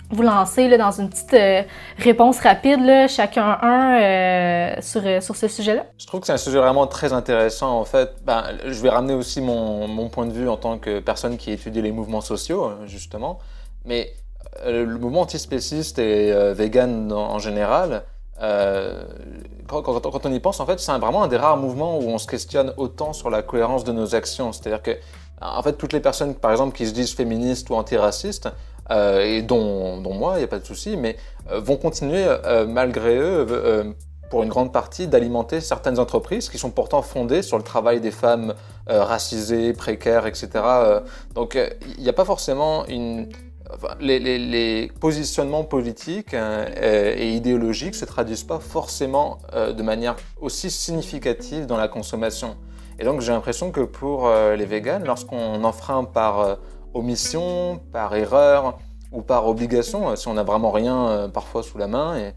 [0.09, 1.63] vous lancer là, dans une petite euh,
[1.97, 5.85] réponse rapide, chacun un, sur, sur ce sujet-là.
[5.97, 7.79] Je trouve que c'est un sujet vraiment très intéressant.
[7.79, 10.99] En fait, ben, je vais ramener aussi mon, mon, point de vue en tant que
[10.99, 13.39] personne qui étudie les mouvements sociaux, justement.
[13.85, 14.13] Mais
[14.65, 18.03] le mouvement antispéciste et vegan en général,
[18.43, 19.03] euh,
[19.67, 22.27] quand, on y pense, en fait, c'est vraiment un des rares mouvements où on se
[22.27, 24.51] questionne autant sur la cohérence de nos actions.
[24.51, 24.91] C'est-à-dire que,
[25.41, 28.49] en fait, toutes les personnes, par exemple, qui se disent féministes ou antiracistes,
[28.91, 31.15] euh, et dont, moi, il n'y a pas de souci, mais
[31.51, 32.25] euh, vont continuer,
[32.67, 33.95] malgré eux,
[34.29, 38.11] pour une grande partie, d'alimenter certaines entreprises qui sont pourtant fondées sur le travail des
[38.11, 38.53] femmes
[38.87, 40.49] racisées, précaires, etc.
[41.33, 41.57] donc,
[41.97, 43.29] il n'y a pas forcément une
[43.99, 51.65] les, positionnements politiques euh, et idéologiques se traduisent pas forcément euh, de manière aussi significative
[51.65, 52.55] dans la consommation.
[52.99, 56.57] Et donc j'ai l'impression que pour euh, les véganes, lorsqu'on enfreint par
[56.93, 58.77] omission, par erreur
[59.11, 62.33] ou par obligation, si on n'a vraiment rien parfois sous la main, et,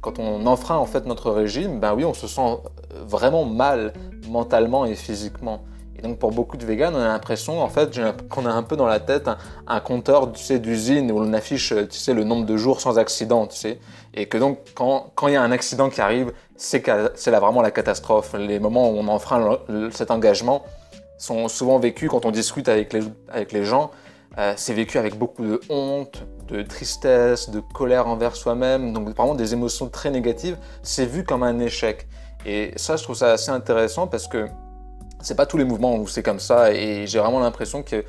[0.00, 2.56] quand on enfreint en fait notre régime, ben oui, on se sent
[3.06, 3.92] vraiment mal
[4.30, 5.62] mentalement et physiquement.
[5.96, 8.76] Et donc pour beaucoup de véganes, on a l'impression en fait qu'on a un peu
[8.76, 9.28] dans la tête
[9.66, 12.98] un, compteur tu sais, d'usine où on affiche tu sais, le nombre de jours sans
[12.98, 13.46] accident.
[13.46, 13.78] Tu sais,
[14.12, 17.70] et que donc quand il y a un accident qui arrive, c'est là vraiment la
[17.70, 18.34] catastrophe.
[18.38, 19.58] Les moments où on enfreint
[19.90, 20.64] cet engagement
[21.18, 23.90] sont souvent vécus quand on discute avec les, avec les gens.
[24.36, 29.34] Euh, c'est vécu avec beaucoup de honte, de tristesse, de colère envers soi-même, donc vraiment
[29.34, 30.56] des émotions très négatives.
[30.82, 32.08] C'est vu comme un échec.
[32.44, 34.48] Et ça, je trouve ça assez intéressant parce que
[35.24, 36.72] c'est pas tous les mouvements où c'est comme ça.
[36.72, 38.04] Et j'ai vraiment l'impression que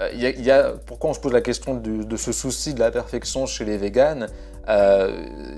[0.00, 2.90] euh, il y, a, pourquoi on se pose la question de, ce souci de la
[2.90, 4.28] perfection chez les véganes
[4.68, 5.10] euh,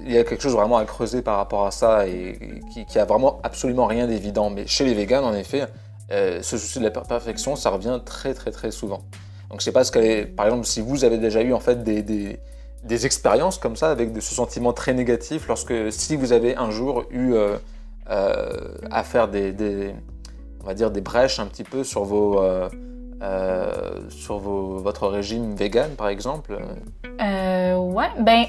[0.06, 2.38] Il y a quelque chose vraiment à creuser par rapport à ça et,
[2.72, 4.48] qui, qui a vraiment absolument rien d'évident.
[4.48, 5.66] Mais chez les véganes, en effet,
[6.10, 9.02] ce souci de la perfection, ça revient très très très souvent.
[9.50, 11.82] Donc je sais pas ce qu'elle par exemple, si vous avez déjà eu en fait
[11.82, 16.70] des, des, expériences comme ça avec ce sentiment très négatif lorsque si vous avez un
[16.70, 17.56] jour eu euh,
[18.10, 18.48] euh,
[18.90, 19.52] à faire des,
[20.62, 22.68] on va dire des brèches un petit peu sur vos euh,
[24.08, 26.58] sur vos, votre régime vegan par exemple?
[27.18, 28.44] ouais, ben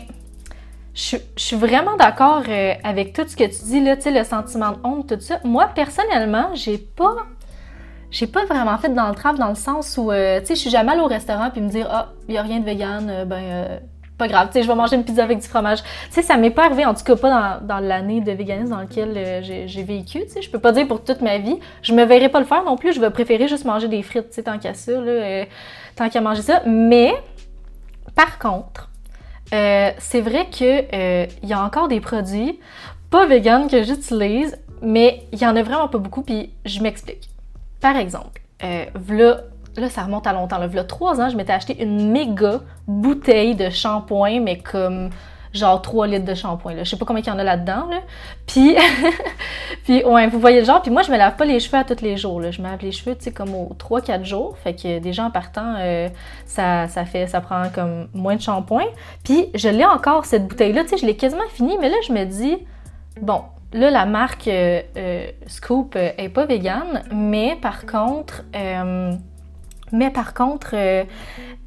[0.94, 2.44] je, suis vraiment d'accord
[2.84, 5.40] avec tout ce que tu dis là, tu sais, le sentiment de honte, tout ça.
[5.44, 7.16] Moi personnellement, j'ai pas
[8.12, 10.70] j'ai pas vraiment fait dans le dans le sens où, euh, tu sais, je suis
[10.70, 13.26] jamais allée au restaurant puis me dire, ah, il y a rien de vegan, euh,
[13.26, 13.80] ben, euh,
[14.22, 15.82] pas grave, tu sais, je vais manger une pizza avec du fromage.
[15.84, 18.70] Tu sais, ça m'est pas arrivé, en tout cas pas dans, dans l'année de véganisme
[18.70, 20.42] dans laquelle j'ai vécu, tu sais.
[20.42, 21.58] Je peux pas dire pour toute ma vie.
[21.82, 24.30] Je me verrais pas le faire non plus, je vais préférer juste manger des frites,
[24.30, 25.46] tu sais, tant qu'à ça, là,
[25.96, 26.62] tant qu'à manger ça.
[26.66, 27.14] Mais,
[28.16, 28.90] par contre,
[29.52, 32.60] c'est vrai que il y a encore des produits
[33.12, 37.30] pas vegan que j'utilise, mais il y en a vraiment pas beaucoup, puis je m'explique.
[37.82, 38.86] Par exemple, euh,
[39.78, 40.58] là, ça remonte à longtemps.
[40.58, 45.10] Là, v'là trois ans, je m'étais acheté une méga bouteille de shampoing, mais comme
[45.54, 46.78] genre 3 litres de shampoing.
[46.78, 47.88] Je sais pas combien il y en a là-dedans.
[47.90, 48.00] Là.
[48.48, 48.76] Puis,
[49.84, 50.82] puis, ouais, vous voyez le genre.
[50.82, 52.40] Puis moi, je me lave pas les cheveux à tous les jours.
[52.40, 52.52] Là.
[52.52, 54.58] Je me lave les cheveux, tu sais, comme aux 3-4 jours.
[54.58, 56.08] Fait que déjà en partant, euh,
[56.46, 58.86] ça, ça, fait, ça prend comme moins de shampoing.
[59.26, 60.84] Puis je l'ai encore, cette bouteille-là.
[60.84, 62.58] Tu sais, je l'ai quasiment finie, mais là, je me dis,
[63.22, 63.42] bon,
[63.74, 68.44] Là, la marque euh, euh, Scoop euh, est pas végane, mais par contre,
[69.92, 70.72] mais par contre,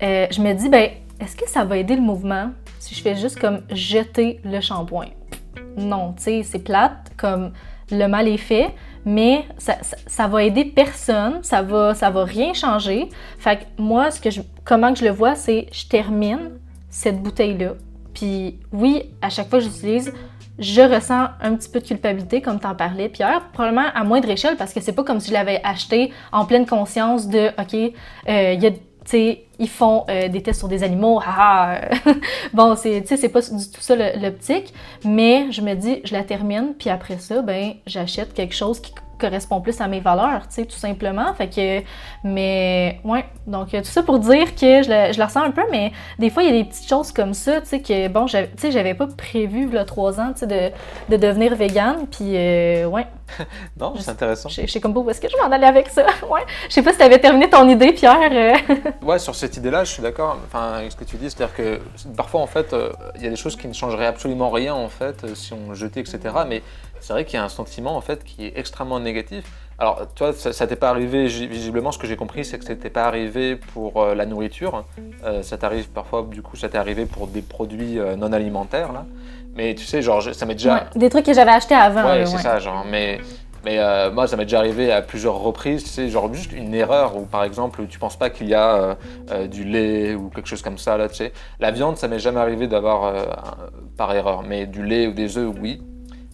[0.00, 3.38] je me dis, ben, est-ce que ça va aider le mouvement si je fais juste
[3.38, 5.10] comme jeter le shampoing?
[5.76, 7.52] Non, tu sais, c'est plate, comme
[7.90, 12.54] le mal est fait, mais ça, ça, va aider personne, ça va, ça va rien
[12.54, 13.08] changer.
[13.38, 16.52] Fait que moi, ce que je, comment que je le vois, c'est je termine
[16.88, 17.74] cette bouteille-là.
[18.14, 20.12] Puis oui, à chaque fois que j'utilise,
[20.58, 24.30] je ressens un petit peu de culpabilité, comme tu en parlais, Pierre, probablement à moindre
[24.30, 27.74] échelle, parce que c'est pas comme si je l'avais acheté en pleine conscience de, OK,
[28.28, 28.70] euh, y a
[29.12, 31.80] ils font euh, des tests sur des animaux, ah,
[32.52, 34.72] bon, c'est pas du tout ça l'optique,
[35.04, 38.92] mais je me dis, je la termine, puis après ça, ben, j'achète quelque chose qui
[39.24, 41.32] correspond plus à mes valeurs, tu sais, tout simplement.
[41.34, 41.82] Fait que,
[42.24, 45.92] mais, ouais, donc tout ça pour dire que je le, je ressens un peu, mais
[46.18, 48.36] des fois, il y a des petites choses comme ça, tu sais, que, bon, tu
[48.56, 50.70] sais, j'avais pas prévu, là, trois ans, tu sais, de,
[51.08, 53.06] de, devenir végane, puis, euh, ouais.
[53.80, 54.48] non, c'est intéressant.
[54.48, 56.42] Je sais comme où est-ce que je m'en allais avec ça, ouais.
[56.68, 58.30] Je sais pas si tu avais terminé ton idée, Pierre.
[58.30, 58.54] Euh.
[59.02, 61.80] ouais, sur cette idée-là, je suis d'accord, enfin, avec ce que tu dis, c'est-à-dire que
[62.16, 64.88] parfois, en fait, euh, il y a des choses qui ne changeraient absolument rien, en
[64.88, 66.62] fait, si on jetait, etc., mais
[67.04, 69.44] c'est vrai qu'il y a un sentiment en fait qui est extrêmement négatif.
[69.78, 72.88] Alors, toi, ça, ça t'est pas arrivé, visiblement, ce que j'ai compris, c'est que c'était
[72.88, 74.84] pas arrivé pour euh, la nourriture.
[75.22, 78.92] Euh, ça t'arrive parfois, du coup, ça t'est arrivé pour des produits euh, non alimentaires,
[78.92, 79.04] là.
[79.54, 80.88] Mais tu sais, genre, ça m'est déjà.
[80.96, 82.04] des trucs que j'avais achetés avant.
[82.04, 82.86] Ouais, c'est ça, genre.
[82.90, 83.20] Mais,
[83.66, 83.78] mais
[84.10, 87.26] moi, ça m'est déjà arrivé à plusieurs reprises, tu sais, genre juste une erreur où,
[87.26, 88.96] par exemple, tu penses pas qu'il y a
[89.50, 91.32] du lait ou quelque chose comme ça, là, tu sais.
[91.60, 93.12] La viande, ça m'est jamais arrivé d'avoir
[93.96, 95.82] par erreur, mais du lait ou des œufs, oui.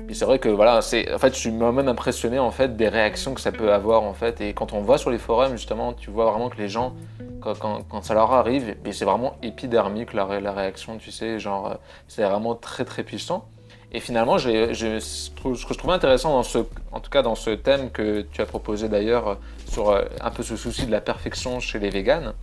[0.08, 2.88] Et c'est vrai que voilà, c'est en fait, je suis moi-même impressionné en fait des
[2.88, 4.40] réactions que ça peut avoir en fait.
[4.40, 6.94] Et quand on voit sur les forums justement, tu vois vraiment que les gens,
[7.40, 7.54] quand,
[7.88, 12.54] quand, ça leur arrive, c'est vraiment épidermique la, la, réaction, tu sais, genre c'est vraiment
[12.54, 13.46] très très puissant.
[13.92, 16.58] Et finalement, je, je, ce que je trouvais intéressant dans ce,
[16.92, 20.44] en tout cas dans ce thème que tu as proposé d'ailleurs sur euh, un peu
[20.44, 22.34] ce souci de la perfection chez les véganes,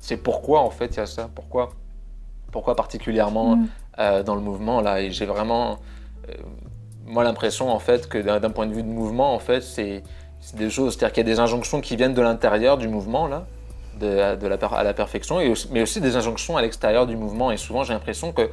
[0.00, 1.70] c'est pourquoi en fait il y a ça, pourquoi,
[2.50, 3.68] pourquoi particulièrement mm.
[4.00, 5.00] euh, dans le mouvement là?
[5.00, 5.78] Et j'ai vraiment
[6.28, 6.32] euh,
[7.06, 10.02] moi l'impression en fait que d'un point de vue de mouvement en fait c'est
[10.54, 13.46] des choses, c'est-à-dire qu'il y a des injonctions qui viennent de l'intérieur du mouvement là,
[14.00, 17.50] de, de la, à la perfection, et mais aussi des injonctions à l'extérieur du mouvement.
[17.50, 18.50] Et souvent j'ai l'impression que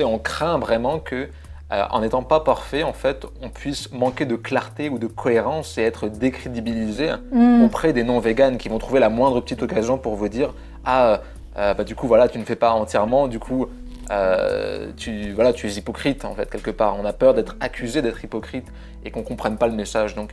[0.00, 1.28] on craint vraiment que
[1.72, 5.78] euh, en n'étant pas parfait, en fait, on puisse manquer de clarté ou de cohérence
[5.78, 7.64] et être décrédibilisé mm.
[7.64, 10.52] auprès des non-véganes qui vont trouver la moindre petite occasion pour vous dire
[10.84, 11.20] ah
[11.58, 13.68] euh, bah, du coup voilà tu ne fais pas entièrement, du coup
[14.10, 16.96] euh, tu, voilà, tu es hypocrite en fait quelque part.
[16.98, 18.66] On a peur d'être accusé d'être hypocrite
[19.04, 20.14] et qu'on comprenne pas le message.
[20.14, 20.30] Donc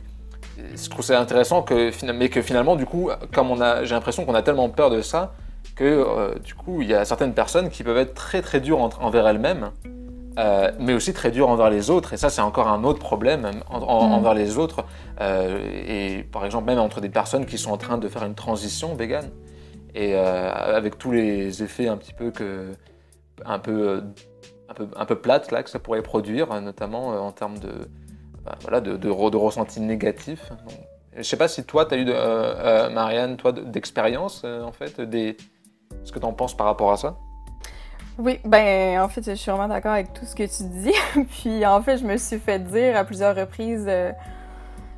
[0.74, 4.24] je trouve ça intéressant que, mais que finalement, du coup, comme on a, j'ai l'impression
[4.24, 5.32] qu'on a tellement peur de ça
[5.76, 8.90] que euh, du coup, il y a certaines personnes qui peuvent être très très dures
[9.00, 9.70] envers elles-mêmes,
[10.38, 12.12] euh, mais aussi très dures envers les autres.
[12.12, 13.72] Et ça, c'est encore un autre problème mm.
[13.82, 14.84] envers les autres.
[15.20, 18.94] Et par exemple, même entre des personnes qui sont en train de faire une transition
[18.94, 19.30] vegan,
[19.94, 22.74] et avec tous les effets un petit peu que,
[23.44, 24.02] un peu,
[24.68, 27.88] un peu, un peu plates là que ça pourrait produire, notamment en termes de,
[28.44, 30.52] bah, voilà, de, de, de ressenti négatif.
[31.12, 35.36] Je ne sais pas si toi, tu as eu, Marianne, toi, d'expérience, en fait, des,
[36.04, 37.16] ce que tu en penses par rapport à ça?
[38.18, 40.92] Oui, ben en fait, je suis vraiment d'accord avec tout ce que tu dis.
[41.30, 44.12] Puis en fait, je me suis fait dire à plusieurs reprises euh,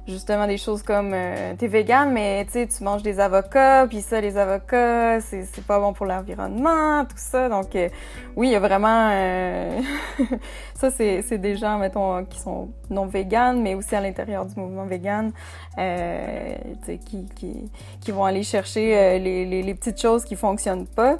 [0.06, 4.20] justement des choses comme euh, t'es vegan, mais tu tu manges des avocats, puis ça,
[4.20, 7.48] les avocats, c'est pas bon pour l'environnement, tout ça.
[7.48, 7.88] Donc euh,
[8.36, 9.10] oui, il y a vraiment
[10.74, 14.86] ça, c'est des gens, mettons, qui sont non véganes, mais aussi à l'intérieur du mouvement
[14.86, 15.32] vegan,
[15.76, 21.18] qui, qui, qui, vont aller chercher les, les, les, petites choses qui fonctionnent pas.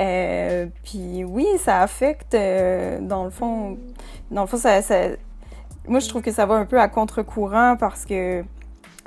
[0.00, 3.78] Euh, puis oui, ça affecte, euh, dans le fond,
[4.30, 5.08] dans le fond, ça, ça,
[5.88, 8.44] moi je trouve que ça va un peu à contre-courant parce que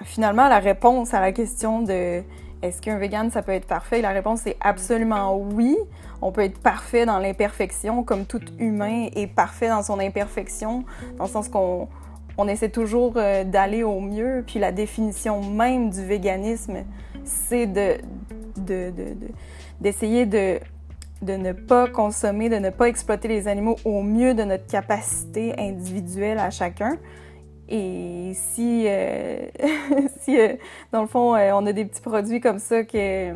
[0.04, 2.24] finalement la réponse à la question de
[2.62, 5.78] est-ce qu'un vegan ça peut être parfait, la réponse est absolument oui.
[6.22, 10.86] On peut être parfait dans l'imperfection, comme tout humain est parfait dans son imperfection,
[11.17, 11.88] dans le sens qu'on
[12.38, 14.44] on essaie toujours euh, d'aller au mieux.
[14.46, 16.84] Puis la définition même du véganisme,
[17.24, 17.98] c'est de,
[19.80, 20.60] d'essayer de, de, de
[21.22, 26.40] ne pas consommer, de ne pas exploiter les animaux au mieux de notre capacité individuelle
[26.40, 26.98] à chacun.
[27.70, 29.40] Et si, euh,
[30.22, 30.56] si euh,
[30.92, 33.34] dans le fond, euh, on a des petits produits comme ça que,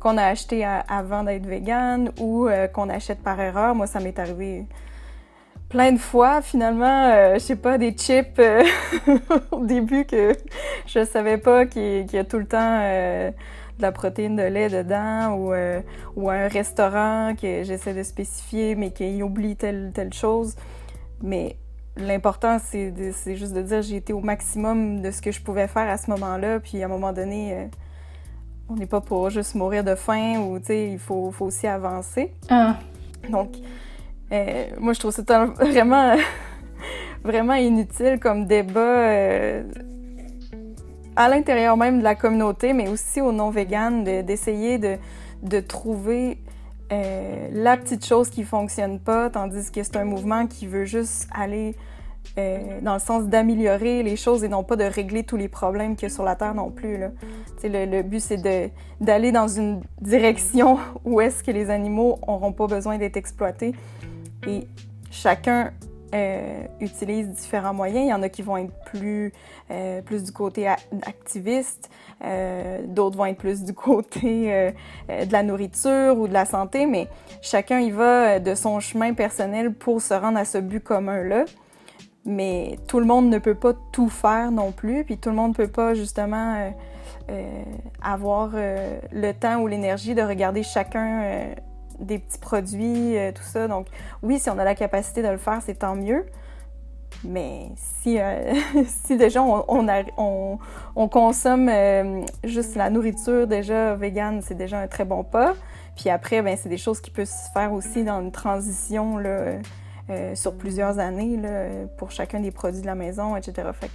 [0.00, 4.66] qu'on a achetés avant d'être vegan ou qu'on achète par erreur, moi, ça m'est arrivé
[5.68, 8.40] plein de fois, finalement, je sais pas, des chips
[9.52, 10.32] au début que
[10.86, 13.32] je savais pas qu'il y a tout le temps
[13.80, 15.80] de la protéine de lait dedans ou, euh,
[16.14, 20.54] ou un restaurant que j'essaie de spécifier mais qui oublie telle, telle chose.
[21.22, 21.56] Mais
[21.96, 25.88] l'important, c'est juste de dire j'ai été au maximum de ce que je pouvais faire
[25.88, 26.60] à ce moment-là.
[26.60, 27.64] Puis à un moment donné, euh,
[28.68, 32.34] on n'est pas pour juste mourir de faim ou il faut, faut, aussi avancer.
[32.50, 32.76] Ah.
[33.30, 33.56] Donc,
[34.32, 36.16] euh, moi, je trouve ça vraiment,
[37.24, 39.62] vraiment inutile comme débat
[41.20, 46.38] à l'intérieur même de la communauté, mais aussi aux non-véganes, d'essayer de, trouver
[46.92, 51.28] euh, la petite chose qui fonctionne pas, tandis que c'est un mouvement qui veut juste
[51.30, 51.76] aller
[52.38, 55.94] euh, dans le sens d'améliorer les choses et non pas de régler tous les problèmes
[55.94, 56.96] qu'il y a sur la Terre non plus.
[56.96, 57.10] Le,
[57.64, 58.40] le but, c'est
[58.98, 63.74] d'aller dans une direction où est-ce que les animaux n'auront pas besoin d'être exploités.
[64.46, 64.66] Et
[65.10, 65.72] chacun
[66.12, 68.04] euh, utilisent différents moyens.
[68.06, 69.32] Il y en a qui vont être plus,
[69.70, 71.88] euh, plus du côté activiste,
[72.24, 74.72] euh, d'autres vont être plus du côté
[75.08, 77.06] de la nourriture ou de la santé, mais
[77.42, 81.44] chacun y va de son chemin personnel pour se rendre à ce but commun-là.
[82.24, 85.50] Mais tout le monde ne peut pas tout faire non plus, puis tout le monde
[85.50, 86.72] ne peut pas justement
[88.02, 91.54] avoir le temps ou l'énergie de regarder chacun
[92.00, 93.68] des petits produits, euh, tout ça.
[93.68, 93.86] Donc,
[94.22, 96.26] oui, si on a la capacité de le faire, c'est tant mieux.
[97.24, 98.54] Mais si, euh,
[98.86, 100.58] si déjà on, on,
[100.96, 105.54] on, consomme euh, juste la nourriture déjà végane, c'est déjà un très bon pas.
[105.96, 109.18] Puis après, ben, c'est des choses qui peuvent se faire aussi dans une transition
[110.34, 111.38] sur plusieurs années
[111.98, 113.68] pour chacun des produits de la maison, etc.
[113.74, 113.90] Fait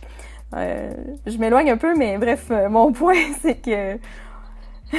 [1.25, 3.97] je m'éloigne un peu, mais bref, mon point, c'est que...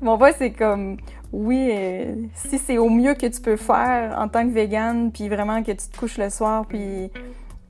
[0.00, 0.96] mon point, c'est comme
[1.32, 5.28] oui, euh, si c'est au mieux que tu peux faire en tant que vegan, puis
[5.28, 7.10] vraiment que tu te couches le soir, puis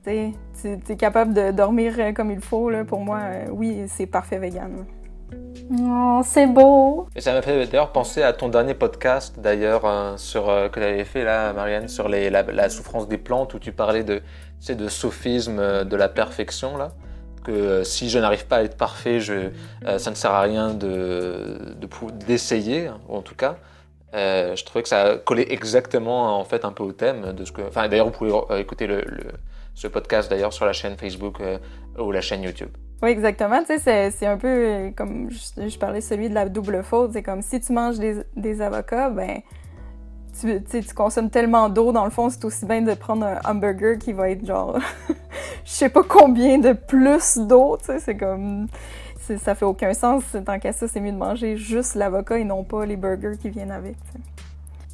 [0.03, 4.07] tu es capable de dormir euh, comme il faut, là, pour moi, euh, oui, c'est
[4.07, 4.85] parfait vegan.
[5.79, 7.07] Oh, c'est beau!
[7.15, 9.83] Et ça m'a fait d'ailleurs penser à ton dernier podcast, d'ailleurs,
[10.19, 13.71] sur que tu avais fait, là, Marianne, sur les, la, souffrance des plantes, où tu
[13.71, 14.21] parlais de,
[14.67, 16.91] de sophisme de la perfection, là
[17.43, 19.49] que si je n'arrive pas à être parfait, euh,
[19.97, 20.73] ça ne sert à rien
[22.27, 23.57] d'essayer, en tout cas.
[24.13, 27.51] Euh, je trouvais que ça collait exactement en fait un peu au thème de ce
[27.51, 27.61] que.
[27.87, 28.87] D'ailleurs, vous pouvez euh, écouter
[29.73, 31.41] ce podcast d'ailleurs sur la chaîne Facebook
[31.97, 32.69] ou la chaîne YouTube.
[33.01, 33.61] Oui, exactement.
[33.67, 37.11] C'est un peu comme je, je, parlais celui de la double faute.
[37.13, 39.41] C'est comme si tu manges des, des avocats, ben
[40.39, 44.13] tu, consommes tellement d'eau, dans le fond, c'est aussi bien de prendre un hamburger qui
[44.13, 44.77] va être genre,
[45.65, 48.67] je sais pas combien de plus d'eau, tu sais, c'est comme,
[49.37, 50.23] ça fait aucun sens.
[50.45, 53.49] Tant qu'à ça, c'est mieux de manger juste l'avocat et non pas les burgers qui
[53.49, 53.95] viennent avec.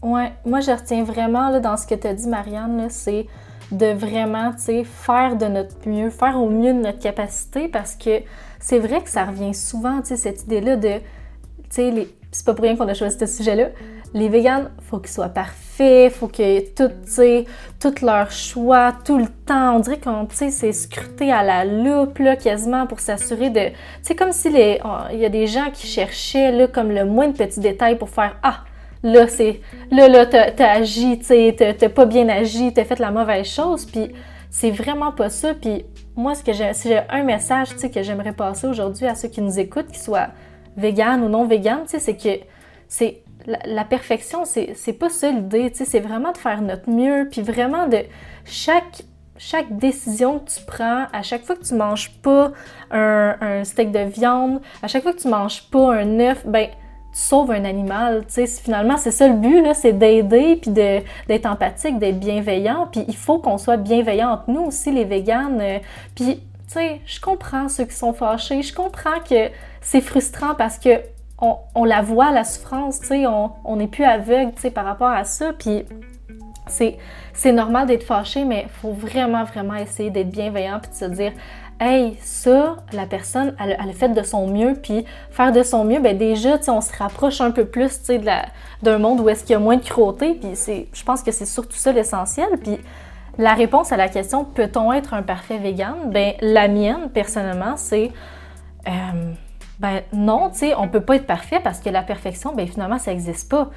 [0.04, 3.26] Ouais, moi je retiens vraiment là, dans ce que tu as dit, Marianne, c'est
[3.72, 7.96] de vraiment, tu sais, faire de notre mieux, faire au mieux de notre capacité parce
[7.96, 8.22] que
[8.60, 11.02] c'est vrai que ça revient souvent, tu sais, cette idée-là de, tu
[11.70, 13.70] sais, c'est pas pour rien qu'on a choisi ce sujet-là.
[14.14, 17.46] Les véganes, faut qu'ils soient parfaits, faut que tout, tu sais,
[17.80, 22.20] tout leur choix, tout le temps, on dirait qu'on, tu c'est scruté à la loupe,
[22.42, 23.62] quasiment pour s'assurer de,
[24.02, 24.80] sais, comme si les,
[25.12, 28.10] il y a des gens qui cherchaient, là, comme le moins de petits détails pour
[28.10, 28.62] faire, ah,
[29.04, 33.12] là, c'est, là, là, t'as, agi, tu sais, t'as, pas bien agi, t'as fait la
[33.12, 34.14] mauvaise chose, puis
[34.50, 35.86] c'est vraiment pas ça, puis
[36.16, 39.16] moi, ce que j'ai, si j'ai un message, tu sais, que j'aimerais passer aujourd'hui à
[39.16, 40.30] ceux qui nous écoutent, qu'ils soient
[40.78, 42.44] véganes ou non véganes, tu sais, c'est que
[42.88, 47.88] c'est la, perfection, c'est pas ça l'idée, c'est vraiment de faire notre mieux, puis vraiment
[47.88, 48.00] de
[48.46, 49.04] chaque
[49.40, 52.52] chaque décision que tu prends, à chaque fois que tu manges pas
[52.90, 56.70] un, un steak de viande, à chaque fois que tu manges pas un œuf, ben
[57.14, 58.26] tu sauves un animal.
[58.28, 62.88] Tu sais, finalement, c'est ça le but, là, c'est d'aider, puis d'être empathique, d'être bienveillant.
[62.92, 65.60] Puis il faut qu'on soit bienveillant entre nous aussi, les véganes.
[65.62, 65.80] Euh,
[66.16, 66.36] puis,
[66.68, 68.62] tu sais, je comprends ceux qui sont fâchés.
[68.62, 69.50] Je comprends que
[69.82, 71.00] c'est frustrant parce que
[71.40, 75.10] on, la voit, la souffrance, tu sais, on n'est plus aveugle, tu sais, par rapport
[75.10, 75.54] à ça.
[75.54, 75.86] Puis
[76.68, 81.06] c'est normal d'être fâché, mais il faut vraiment, vraiment essayer d'être bienveillant puis de se
[81.06, 81.32] dire
[81.80, 86.00] hey, ça, la personne, elle, a fait de son mieux, puis faire de son mieux,
[86.00, 88.02] ben déjà, on se rapproche un peu plus,
[88.82, 90.54] d'un monde où est-ce qu'il y a moins de cruauté, puis
[90.92, 92.78] je pense que c'est surtout ça l'essentiel, puis
[93.38, 95.96] la réponse à la question peut-on être un parfait vegan?
[96.08, 98.12] Ben la mienne personnellement c'est
[98.88, 98.92] euh,
[99.80, 102.98] ben non, tu sais, on peut pas être parfait parce que la perfection, ben finalement
[102.98, 103.70] ça n'existe pas.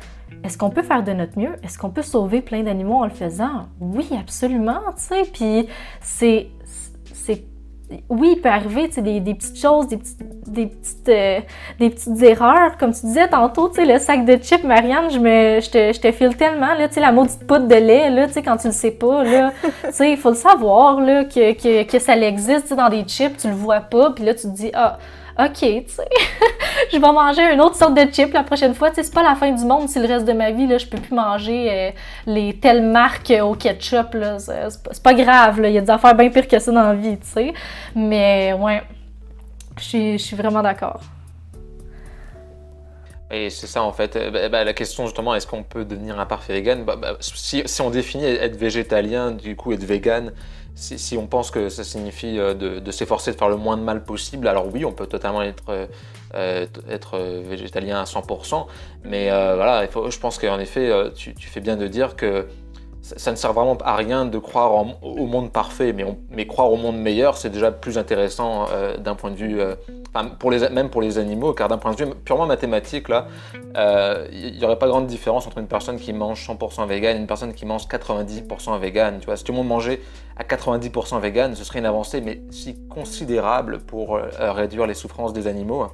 [0.44, 1.56] Est-ce qu'on peut faire de notre mieux?
[1.62, 3.68] Est-ce qu'on peut sauver plein d'animaux en le faisant?
[3.80, 5.22] Oui, absolument, tu sais.
[5.32, 5.68] Puis
[6.00, 6.50] c'est
[8.08, 11.40] oui, il peut arriver des, des petites choses, des, petites, des, petites, euh,
[11.78, 12.76] des petites erreurs.
[12.78, 16.12] Comme tu disais tantôt, le sac de chips, Marianne, je, me, je, te, je te
[16.12, 19.24] file tellement, là, la maudite poudre de lait, là, quand tu le sais pas.
[20.00, 23.54] Il faut le savoir là, que, que, que ça existe dans des chips, tu le
[23.54, 24.98] vois pas, puis là, tu te dis, ah,
[25.42, 26.08] OK, tu sais,
[26.92, 28.90] je vais manger une autre sorte de chip la prochaine fois.
[28.90, 30.76] Tu sais, c'est pas la fin du monde si le reste de ma vie, là,
[30.76, 31.90] je peux plus manger euh,
[32.26, 34.16] les telles marques au ketchup.
[34.38, 35.68] C'est pas, grave, là.
[35.68, 37.54] Il y a des affaires bien pires que ça dans la vie, tu sais.
[37.94, 38.82] Mais, ouais,
[39.78, 41.00] je suis vraiment d'accord.
[43.30, 44.18] Et c'est ça en fait.
[44.32, 46.84] Bah, bah, la question justement, est-ce qu'on peut devenir un parfait vegan?
[46.84, 50.32] Bah, si, si, on définit être végétalien, du coup être vegan,
[50.74, 54.02] si, on pense que ça signifie euh, de, s'efforcer de faire le moins de mal
[54.02, 55.86] possible, alors oui, on peut totalement être, euh,
[56.34, 58.66] euh, végétalien à 100%.
[59.04, 62.46] Mais voilà, je pense qu'en effet, tu, fais bien de dire que
[63.16, 65.94] ça, ne sert vraiment à rien de croire au monde parfait,
[66.30, 68.66] mais, croire au monde meilleur, c'est déjà plus intéressant
[68.98, 69.60] d'un point de vue
[70.38, 73.26] pour les, même pour les animaux, car d'un point de vue purement mathématique, là,
[73.76, 77.20] euh, il n'y aurait pas grande différence entre une personne qui mange 100% vegan et
[77.20, 79.18] une personne qui mange 90% vegan.
[79.20, 80.00] Tu vois, si tout le monde mangeait
[80.36, 85.32] à 90% vegan, ce serait une avancée, mais si considérable pour euh, réduire les souffrances
[85.32, 85.86] des animaux.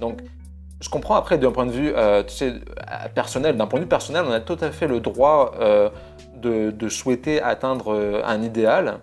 [0.00, 0.20] Donc,
[0.82, 2.54] je comprends après d'un point de vue euh, sais,
[3.14, 3.56] personnel.
[3.56, 5.54] D'un point de vue personnel, on a tout à fait le droit
[6.36, 9.00] de, de, souhaiter atteindre un idéal.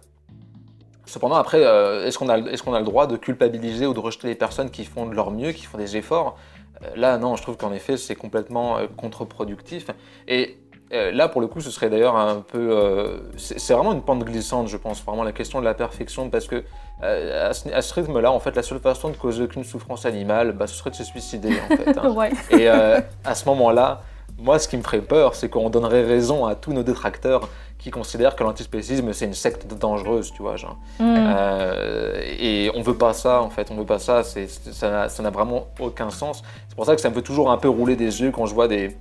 [1.09, 4.27] Cependant, après, euh, est-ce qu'on a, est a, le droit de culpabiliser ou de rejeter
[4.27, 6.38] les personnes qui font de leur mieux, qui font des efforts?
[6.84, 9.88] Euh, Là, non, je trouve qu'en effet, c'est complètement euh, contre-productif.
[10.27, 10.59] Et
[10.92, 13.22] là, pour le coup, ce serait d'ailleurs un peu...
[13.38, 16.64] c'est vraiment une pente glissante, je pense, vraiment la question de la perfection, parce que
[17.02, 20.76] à ce, rythme-là, en fait, la seule façon de causer aucune souffrance animale, bah, ce
[20.76, 21.98] serait de se suicider, en fait.
[21.98, 22.30] Hein.
[22.58, 24.02] Et à ce moment-là,
[24.38, 27.92] moi, ce qui me ferait peur, c'est qu'on donnerait raison à tous nos détracteurs qui
[27.92, 30.78] considèrent que l'antispécisme c'est une secte dangereuse, tu vois, genre.
[31.00, 31.16] Mm.
[31.18, 35.68] Euh, et on veut pas ça, en fait, on veut pas ça, ça n'a vraiment
[35.80, 36.44] aucun sens.
[36.68, 38.54] C'est pour ça que ça me fait toujours un peu rouler des yeux quand je
[38.54, 38.96] vois des,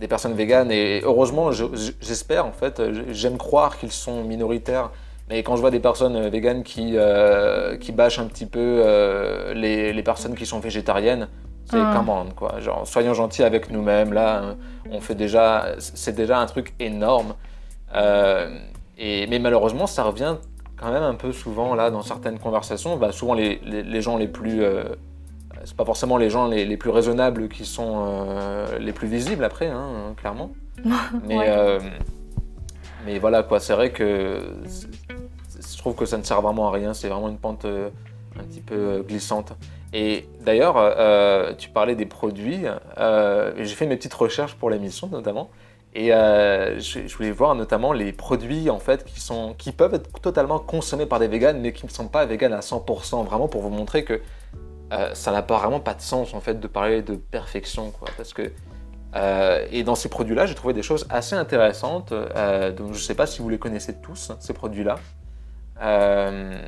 [0.00, 4.90] des personnes véganes, et heureusement, j'espère, en fait, j'aime croire qu'ils sont minoritaires,
[5.28, 9.54] mais quand je vois des personnes véganes qui, euh, qui bâchent un petit peu euh,
[9.54, 11.28] les, les, personnes qui sont végétariennes,
[11.64, 11.94] c'est ah.
[11.94, 12.60] come quoi.
[12.60, 14.56] Genre, soyons gentils avec nous-mêmes, là,
[14.90, 17.34] on fait déjà, c'est déjà un truc énorme.
[17.94, 18.58] Euh,
[18.98, 20.36] et, mais malheureusement, ça revient
[20.76, 22.98] quand même un peu souvent là dans certaines conversations.
[22.98, 24.62] Bah, souvent, les, les, gens les plus.
[25.64, 29.08] Euh, c'est pas forcément les gens les, les plus raisonnables qui sont euh, les plus
[29.08, 30.52] visibles après, hein, clairement.
[31.26, 31.78] Mais,
[33.06, 33.60] mais voilà, quoi.
[33.60, 36.94] C'est vrai que je trouve que ça ne sert vraiment à rien.
[36.94, 39.52] C'est vraiment une pente un petit peu glissante.
[39.92, 40.76] Et d'ailleurs,
[41.58, 42.64] tu parlais des produits.
[42.96, 45.50] J'ai fait mes petites recherches pour l'émission notamment.
[45.96, 50.20] Et euh, je, voulais voir notamment les produits en fait qui, sont, qui peuvent être
[50.20, 53.62] totalement consommés par des véganes mais qui ne sont pas véganes à 100%, vraiment pour
[53.62, 54.20] vous montrer que
[54.92, 58.08] euh, ça n'a pas vraiment pas de sens en fait de parler de perfection quoi.
[58.16, 58.52] Parce que
[59.16, 62.10] Euh, et dans ces produits-là, j'ai trouvé des choses assez intéressantes.
[62.10, 64.96] Euh, donc je ne sais pas si vous les connaissez tous, ces produits-là.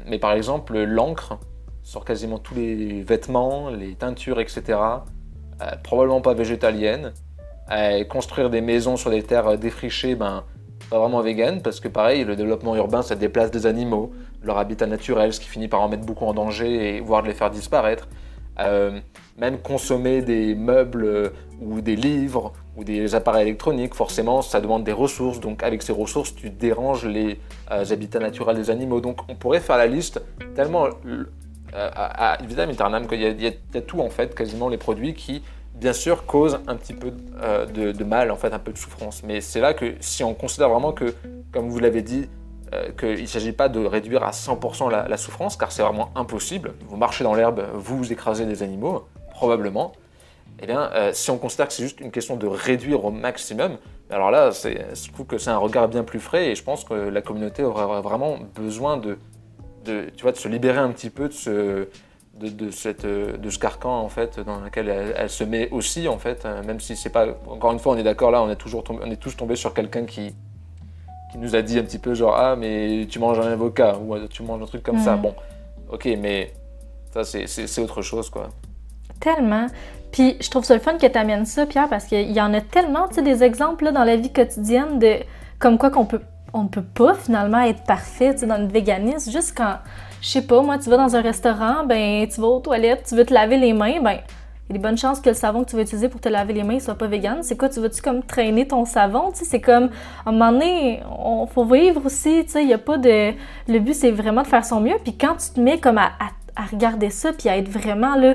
[0.06, 1.40] Mais par exemple, l'encre
[1.82, 4.78] sur quasiment tous les vêtements, les teintures, etc.
[5.82, 7.12] probablement pas végétalienne.
[8.08, 10.44] construire des maisons sur des terres défrichées, ben,
[10.88, 14.12] pas vraiment vegan, parce que pareil, le développement urbain, ça déplace des animaux,
[14.46, 17.28] leur habitat naturel, ce qui finit par en mettre beaucoup en danger et voire de
[17.28, 18.08] les faire disparaître.
[18.58, 19.00] Euh,
[19.36, 21.28] même consommer des meubles euh,
[21.60, 25.40] ou des livres ou des appareils électroniques, forcément, ça demande des ressources.
[25.40, 27.38] Donc, avec ces ressources, tu déranges les
[27.70, 29.00] euh, habitats naturels des animaux.
[29.00, 30.22] Donc, on pourrait faire la liste
[30.54, 30.88] tellement
[31.74, 35.42] à, Vitam Eternam qu'il y, a tout en fait, quasiment les produits qui,
[35.74, 39.22] bien sûr, causent un petit peu de, de, mal, en fait, un peu de souffrance.
[39.22, 41.14] Mais c'est là que si on considère vraiment que,
[41.52, 42.28] comme vous l'avez dit,
[42.74, 46.74] euh, qu'il ne s'agit pas de réduire à 100% la, souffrance, car c'est vraiment impossible.
[46.88, 49.92] Vous marchez dans l'herbe, vous écrasez des animaux, probablement.
[50.60, 53.78] Eh bien, euh, si on considère que c'est juste une question de réduire au maximum,
[54.10, 56.94] alors là, je trouve que c'est un regard bien plus frais et je pense que
[56.94, 59.18] la communauté aurait vraiment besoin de,
[59.84, 61.88] tu vois, de se libérer un petit peu de ce,
[62.34, 66.44] de, cette, de ce carcan en fait, dans lequel elle, se met aussi, en fait,
[66.66, 67.26] même si c'est pas.
[67.46, 69.72] Encore une fois, on est d'accord là, on est, toujours on est tous tombés sur
[69.72, 70.34] quelqu'un qui,
[71.36, 74.18] qui nous a dit un petit peu genre ah mais tu manges un avocat ou
[74.28, 75.16] tu manges un truc comme ça.
[75.16, 75.22] Mm.
[75.22, 75.34] Bon,
[75.90, 76.52] ok, mais
[77.12, 78.48] ça c'est autre chose quoi.
[79.20, 79.66] Tellement.
[80.12, 82.54] Puis je trouve ça le fun que tu amènes ça, Pierre, parce qu'il y en
[82.54, 85.16] a tellement, tu sais, des exemples là, dans la vie quotidienne de
[85.58, 86.20] comme quoi qu'on peut
[86.52, 89.30] on peut pas finalement être parfait tu sais, dans le véganisme.
[89.30, 89.74] Juste quand,
[90.22, 93.14] je sais pas, moi, tu vas dans un restaurant, ben tu vas aux toilettes, tu
[93.14, 94.20] veux te laver les mains, ben
[94.68, 96.28] il y a des bonnes chances que le savon que tu vas utiliser pour te
[96.28, 97.38] laver les mains soit pas vegan.
[97.42, 99.30] C'est quoi, tu vas-tu comme traîner ton savon?
[99.32, 99.90] C'est comme,
[100.24, 103.32] à un moment donné, on faut vivre aussi, tu sais, il y a pas de...
[103.68, 104.96] Le but, c'est vraiment de faire son mieux.
[105.04, 106.10] Puis quand tu te mets comme à,
[106.72, 108.34] regarder ça, puis à être vraiment, là,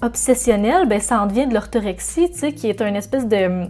[0.00, 3.66] obsessionnel, ben ça en devient de l'orthorexie, tu sais, qui est une espèce de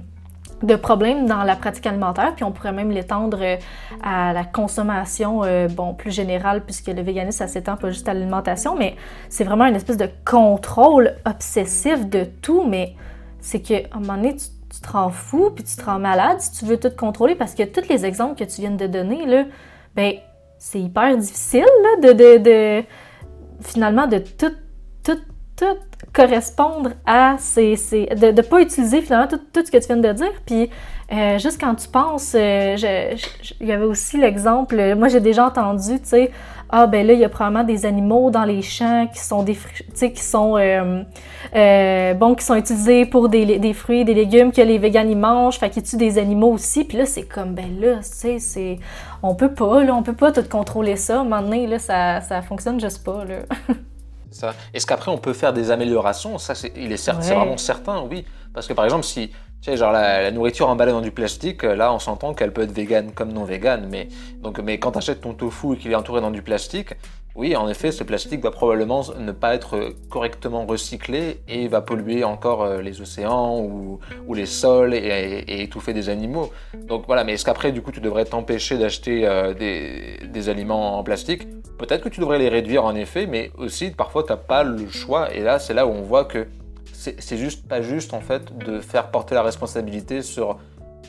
[0.62, 3.56] de problèmes dans la pratique alimentaire, puis on pourrait même l'étendre euh,
[4.02, 8.14] à la consommation euh, bon, plus générale, puisque le véganisme, ça s'étend pas juste à
[8.14, 8.96] l'alimentation, mais
[9.28, 12.94] c'est vraiment une espèce de contrôle obsessif de tout, mais
[13.40, 14.46] c'est qu'à un moment donné, tu,
[14.80, 17.62] te rends fou, puis tu te rends malade si tu veux tout contrôler, parce que
[17.62, 19.44] tous les exemples que tu viens de donner, là,
[19.94, 20.14] ben,
[20.58, 22.84] c'est hyper difficile là, de, de, de,
[23.60, 24.54] finalement de tout,
[25.02, 25.18] tout,
[25.56, 25.76] tout
[26.12, 27.76] correspondre à ces...
[27.76, 30.32] ces de ne pas utiliser finalement tout, ce que tu viens de dire.
[30.44, 30.70] Puis
[31.12, 32.76] euh, juste quand tu penses, euh,
[33.60, 36.32] il y avait aussi l'exemple, moi j'ai déjà entendu, tu sais,
[36.68, 39.56] ah ben là, il y a probablement des animaux dans les champs qui sont des
[39.94, 44.78] qui sont euh, bon, qui sont utilisés pour des, des, fruits, des légumes que les
[44.78, 46.82] végans y mangent, fait qu'ils tuent des animaux aussi.
[46.84, 48.78] Puis là, c'est comme ben là, tu sais, c'est
[49.22, 51.22] on peut pas, là, on peut pas tout contrôler ça.
[51.22, 53.42] Maintenant, là, ça, ça fonctionne juste pas, là.
[54.74, 56.38] Est-ce qu'après on peut faire des améliorations?
[56.38, 58.24] Ça, c'est, il est, c'est vraiment certain, oui.
[58.52, 61.74] Parce que par exemple, si tu sais, genre la, nourriture emballée dans du plastique, euh,
[61.74, 64.08] là on s'entend qu'elle peut être végane comme non végane, mais
[64.40, 66.94] donc mais quand tu achètes ton tofu et qu'il est entouré dans du plastique,
[67.36, 72.24] oui, en effet, ce plastique va probablement ne pas être correctement recyclé et va polluer
[72.24, 74.00] encore euh, les océans ou,
[74.34, 76.50] les sols et, étouffer des animaux.
[76.88, 81.02] Donc voilà, mais est-ce qu'après, du coup, tu devrais t'empêcher d'acheter euh, des, aliments en
[81.02, 81.46] plastique?
[81.76, 84.88] Peut-être que tu devrais les réduire en effet, mais aussi parfois tu n'as pas le
[84.88, 85.34] choix.
[85.34, 86.46] Et là, c'est là où on voit que
[86.92, 90.58] c'est juste pas juste en fait de faire porter la responsabilité sur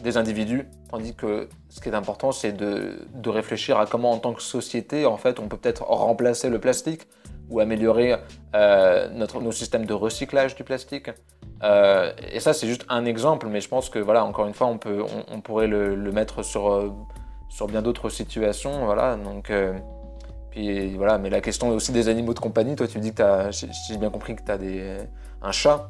[0.02, 4.34] des individus, tandis que ce qui est important, c'est de, réfléchir à comment, en tant
[4.34, 7.02] que société, en fait, on peut peut-être remplacer le plastique
[7.50, 8.16] ou améliorer
[8.56, 11.10] euh, notre, nos systèmes de recyclage du plastique.
[11.64, 14.68] Euh, et ça, c'est juste un exemple, mais je pense que, voilà, encore une fois,
[14.68, 16.92] on, peut, on, pourrait le, mettre sur, euh,
[17.50, 19.52] sur bien d'autres situations, voilà, donc...
[20.52, 23.98] puis voilà, mais la question aussi des animaux de compagnie, toi tu dis que j'ai
[23.98, 24.98] bien compris que tu as des,
[25.42, 25.88] un chat.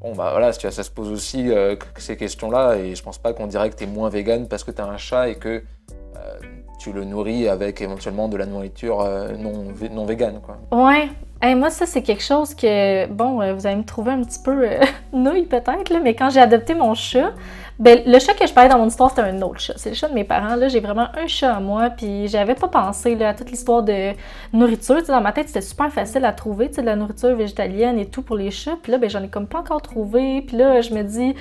[0.00, 3.46] Bon, bah voilà, ça se pose aussi euh, ces questions-là, et je pense pas qu'on
[3.46, 6.38] dirait que tu es moins vegan parce que tu as un chat et que euh,
[6.78, 10.40] tu le nourris avec éventuellement de la nourriture euh, non, non vegan.
[10.40, 10.58] Quoi.
[10.70, 11.08] Ouais,
[11.54, 14.68] moi, ça, c'est quelque chose que, bon, vous allez me trouver un petit peu
[15.14, 17.32] nouille peut-être, mais quand j'ai adopté mon chat,
[17.78, 19.74] ben, le chat que je parlais dans mon histoire, c'était un autre chat.
[19.76, 20.56] C'est le chat de mes parents.
[20.56, 23.82] Là, j'ai vraiment un chat à moi, puis j'avais pas pensé là, à toute l'histoire
[23.82, 24.12] de
[24.54, 25.02] nourriture.
[25.06, 28.36] dans ma tête, c'était super facile à trouver, de la nourriture végétalienne et tout pour
[28.36, 28.78] les chats.
[28.82, 30.40] Puis là, ben, j'en ai comme pas encore trouvé.
[30.40, 31.34] Puis là, je me dis,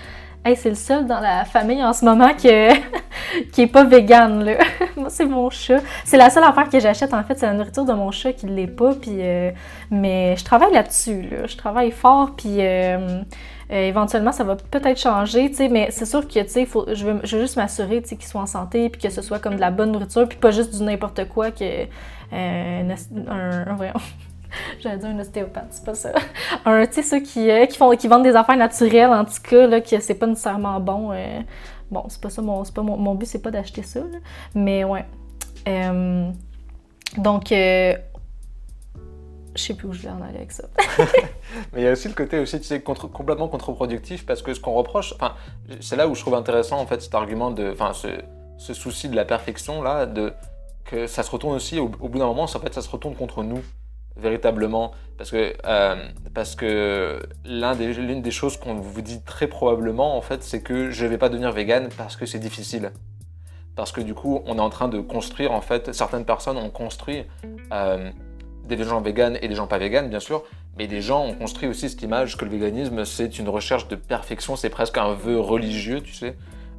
[0.43, 4.43] hey, c'est le seul dans la famille en ce moment qui, est pas vegan.
[4.43, 4.57] Là.
[4.97, 5.79] moi, c'est mon chat.
[6.03, 8.47] C'est la seule affaire que j'achète, en fait, c'est la nourriture de mon chat qui
[8.47, 8.93] l'est pas.
[8.93, 9.51] Puis, euh,
[9.89, 11.21] mais je travaille là-dessus.
[11.21, 11.47] Là.
[11.47, 12.57] Je travaille fort, puis.
[12.59, 13.21] Euh,
[13.71, 17.41] euh, éventuellement, ça va peut-être changer, mais c'est sûr que faut, je, veux, je veux
[17.41, 20.27] juste m'assurer qu'il soit en santé, puis que ce soit comme de la bonne nourriture,
[20.27, 21.85] puis pas juste du n'importe quoi que.
[22.33, 22.95] Euh,
[23.27, 23.65] un,
[24.79, 26.11] J'allais dire un ostéopathe, c'est pas ça.
[26.65, 29.41] Un, tu sais, ceux qui, euh, qui, font, qui vendent des affaires naturelles, en tout
[29.43, 31.11] cas, là, que c'est pas nécessairement bon.
[31.11, 31.41] Euh,
[31.91, 33.99] bon, c'est pas ça, mon, pas mon, mon but, c'est pas d'acheter ça.
[34.53, 35.05] Mais ouais.
[37.17, 37.51] Donc,
[39.55, 40.65] je sais plus où je vais en aller avec ça.
[41.73, 44.59] Mais il y a aussi le côté aussi, tu sais, complètement contre-productif parce que ce
[44.59, 45.33] qu'on reproche, enfin,
[45.79, 49.15] c'est là où je trouve intéressant en fait cet argument de, enfin, ce, souci de
[49.15, 50.33] la perfection là, de
[50.83, 53.43] que ça se retourne aussi au, bout d'un moment, en fait, ça se retourne contre
[53.43, 53.63] nous
[54.17, 55.95] véritablement parce que euh,
[56.33, 60.61] parce que l'un des l'une des choses qu'on vous dit très probablement en fait, c'est
[60.61, 62.91] que je vais pas devenir vegan parce que c'est difficile.
[63.75, 66.69] Parce que du coup, on est en train de construire, en fait, certaines personnes ont
[66.69, 67.25] construit
[67.73, 68.09] euh,
[68.67, 70.43] des gens véganes et des gens pas véganes, bien sûr,
[70.77, 73.95] mais des gens ont construit aussi cette image que le véganisme, c'est une recherche de
[73.95, 76.35] perfection, c'est presque un vœu religieux, tu sais.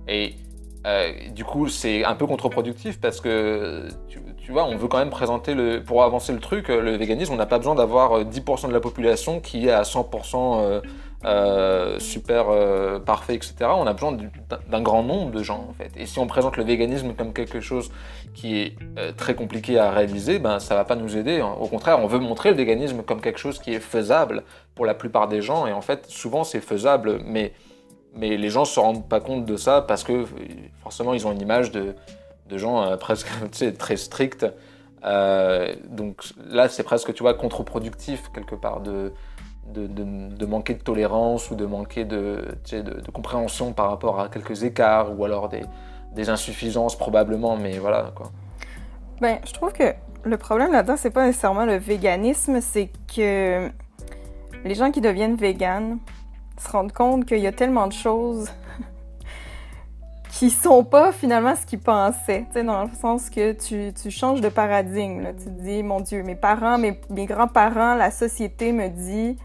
[0.08, 0.34] Et
[0.86, 4.98] euh, du coup, c'est un peu contre-productif parce que, tu, tu vois, on veut quand
[4.98, 8.22] même présenter, le, pour avancer le truc, le véganisme, on n'a pas besoin d'avoir euh,
[8.24, 10.80] 10% de la population qui est à 100% euh,
[11.24, 13.54] euh, super euh, parfait, etc.
[13.74, 14.30] On a besoin du-
[14.70, 15.90] d'un grand nombre de gens, en fait.
[15.96, 17.90] Et si on présente le véganisme comme quelque chose
[18.34, 21.42] qui est euh, très compliqué à réaliser, ben ça va pas nous aider.
[21.42, 24.44] Au contraire, on veut montrer le véganisme comme quelque chose qui est faisable
[24.76, 25.66] pour la plupart des gens.
[25.66, 27.52] Et en fait, souvent c'est faisable, mais
[28.14, 30.24] mais les gens se rendent pas compte de ça parce que euh,
[30.84, 31.96] forcément ils ont une image de,
[32.48, 33.28] de gens euh, presque
[33.78, 34.46] très stricts.
[35.04, 39.12] Euh, donc là, c'est presque, tu vois, contre-productif quelque part de,
[39.66, 45.16] de, manquer de tolérance ou de manquer de, de, compréhension par rapport à quelques écarts
[45.16, 45.62] ou alors des,
[46.12, 48.32] des insuffisances probablement, mais voilà quoi.
[49.20, 49.94] Ben, je trouve que
[50.24, 53.70] le problème là-dedans, c'est pas nécessairement le véganisme, c'est que
[54.64, 55.98] les gens qui deviennent véganes
[56.58, 58.50] se rendent compte qu'il y a tellement de choses
[60.38, 62.44] qui sont pas finalement ce qu'ils pensaient.
[62.48, 65.28] Tu sais, dans le sens que tu, tu changes de paradigme.
[65.38, 69.38] Tu te dis, mon Dieu, mes parents, mes, mes grands-parents, la société me dit,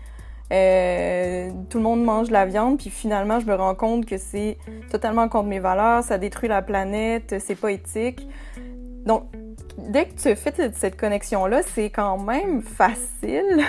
[0.51, 4.17] euh, tout le monde mange de la viande, puis finalement, je me rends compte que
[4.17, 4.57] c'est
[4.91, 8.27] totalement contre mes valeurs, ça détruit la planète, c'est pas éthique.
[9.05, 9.23] Donc,
[9.77, 13.63] dès que tu fais cette connexion-là, c'est quand même facile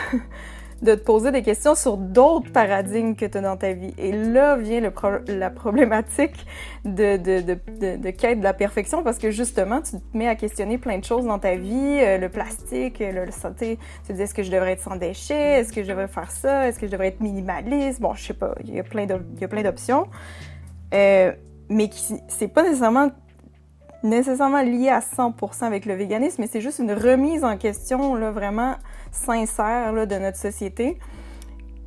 [0.82, 3.94] de te poser des questions sur d'autres paradigmes que tu as dans ta vie.
[3.98, 4.92] Et là vient le
[5.28, 6.46] la problématique
[6.84, 10.34] de, de, de, de, quête de la perfection parce que justement, tu te mets à
[10.34, 13.78] questionner plein de choses dans ta vie, euh, le plastique, le, le santé.
[14.02, 15.60] Tu te dis, est-ce que je devrais être sans déchets?
[15.60, 16.68] Est-ce que je devrais faire ça?
[16.68, 18.00] Est-ce que je devrais être minimaliste?
[18.00, 20.06] Bon, je sais pas, il y a plein d'options.
[20.94, 21.32] Euh,
[21.68, 21.88] mais
[22.28, 23.10] c'est pas nécessairement
[24.02, 28.30] nécessairement lié à 100% avec le véganisme, mais c'est juste une remise en question là,
[28.30, 28.76] vraiment
[29.10, 30.98] sincère là, de notre société.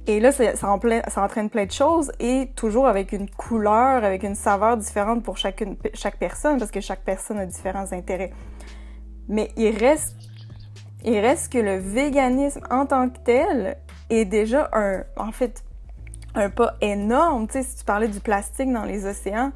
[0.08, 4.04] Et là, ça, ça, empla- ça entraîne plein de choses et toujours avec une couleur,
[4.04, 8.32] avec une saveur différente pour chacune, chaque personne, parce que chaque personne a différents intérêts.
[9.28, 10.16] Mais il reste,
[11.04, 13.78] il reste que le véganisme en tant que tel
[14.12, 15.64] est déjà un, en fait,
[16.36, 17.48] un pas énorme.
[17.48, 19.52] Tu sais, si tu parlais du plastique dans les océans,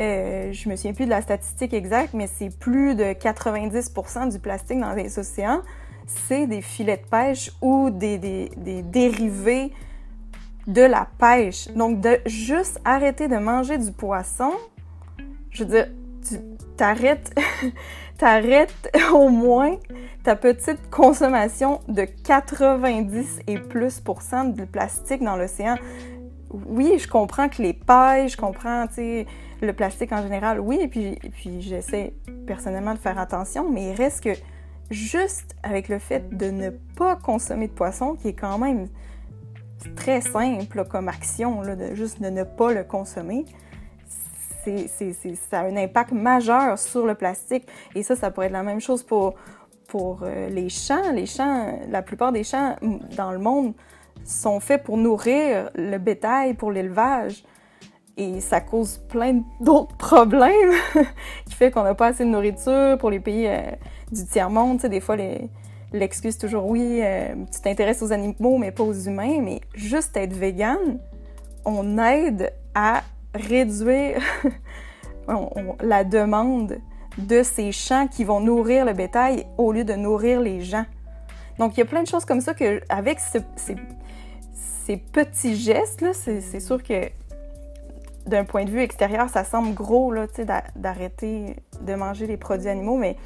[0.00, 4.38] euh, je me souviens plus de la statistique exacte, mais c'est plus de 90% du
[4.38, 5.60] plastique dans les océans,
[6.06, 8.50] c'est des filets de pêche ou des,
[8.84, 9.72] dérivés
[10.66, 11.68] de la pêche.
[11.74, 14.52] Donc, de juste arrêter de manger du poisson,
[15.50, 15.88] je veux dire,
[16.26, 16.36] tu
[16.76, 17.38] t'arrêtes,
[18.18, 19.76] t'arrêtes au moins
[20.24, 25.76] ta petite consommation de 90 et plus de plastique dans l'océan.
[26.50, 29.26] Oui, je comprends que les pailles, je comprends, tu sais,
[29.60, 32.14] le plastique en général, oui, et puis, j'essaie
[32.46, 34.30] personnellement de faire attention, mais il reste que
[34.90, 38.88] juste avec le fait de ne pas consommer de poisson, qui est quand même
[39.96, 43.44] très simple comme action, de juste de ne pas le consommer,
[45.50, 47.66] ça a un impact majeur sur le plastique.
[47.94, 49.34] Et ça, ça pourrait être la même chose pour,
[49.88, 51.12] pour euh, les champs.
[51.12, 52.76] Les champs, la plupart des champs
[53.16, 53.74] dans le monde
[54.24, 57.44] sont faits pour nourrir le bétail, pour l'élevage.
[58.22, 60.72] Et ça cause plein d'autres problèmes
[61.46, 63.62] qui fait qu'on n'a pas assez de nourriture pour les pays euh,
[64.12, 64.78] du tiers-monde.
[64.82, 65.16] Des fois,
[65.90, 69.40] l'excuse toujours oui, euh, tu t'intéresses aux animaux, mais pas aux humains.
[69.40, 70.98] Mais juste être vegan,
[71.64, 73.02] on aide à
[73.34, 74.20] réduire
[75.82, 76.76] la demande
[77.16, 80.84] de ces champs qui vont nourrir le bétail au lieu de nourrir les gens.
[81.58, 83.76] Donc, il y a plein de choses comme ça que, avec ce- ces,
[84.84, 87.08] ces petits gestes-là, c'est c'est sûr que
[88.26, 90.26] d'un point de vue extérieur, ça semble gros là,
[90.76, 93.16] d'arrêter de manger les produits animaux, mais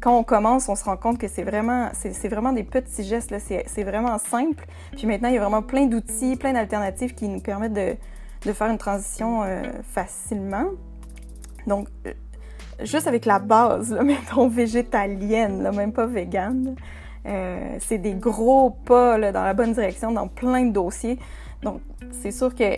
[0.00, 3.30] quand on commence, on se rend compte que c'est vraiment, c'est vraiment des petits gestes,
[3.30, 4.66] là, c'est vraiment simple.
[4.92, 7.96] Puis maintenant, il y a vraiment plein d'outils, plein d'alternatives qui nous permettent de,
[8.44, 10.66] de faire une transition euh, facilement.
[11.66, 12.12] Donc, euh,
[12.82, 16.76] juste avec la base, là, mettons végétalienne, même pas végane,
[17.26, 21.18] Euh, c'est des gros pas dans la bonne direction dans plein de dossiers.
[21.62, 21.80] Donc,
[22.12, 22.76] c'est sûr que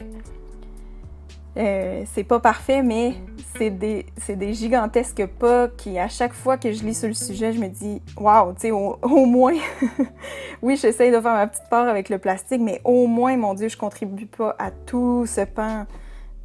[1.57, 3.15] euh, c'est pas parfait, mais
[3.57, 7.53] c'est des, des, gigantesques pas qui, à chaque fois que je lis sur le sujet,
[7.53, 8.97] je me dis, waouh, tu sais, au,
[9.27, 9.57] moins,
[10.63, 13.69] oui, j'essaye de faire ma petite part avec le plastique, mais au moins, mon Dieu,
[13.69, 15.87] je contribue pas à tout ce pan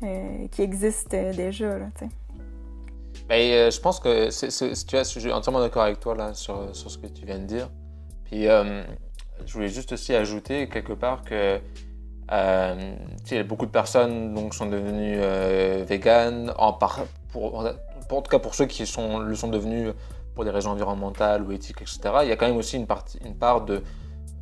[0.03, 2.05] euh, qui existe déjà, là, tu.
[3.29, 6.33] Ben, euh, je pense que c'est, tu vois, je suis entièrement d'accord avec toi là
[6.33, 7.69] sur, sur, ce que tu viens de dire.
[8.25, 11.59] Puis je voulais juste aussi ajouter quelque part que
[12.31, 12.95] euh,
[13.45, 17.01] beaucoup de personnes donc, sont devenues euh, véganes, en par,
[17.31, 19.93] pour, en tout cas pour ceux qui sont, le sont devenus
[20.35, 21.99] pour des raisons environnementales ou éthiques, etc.
[22.23, 23.83] Il y a quand même aussi une, partie, une part de,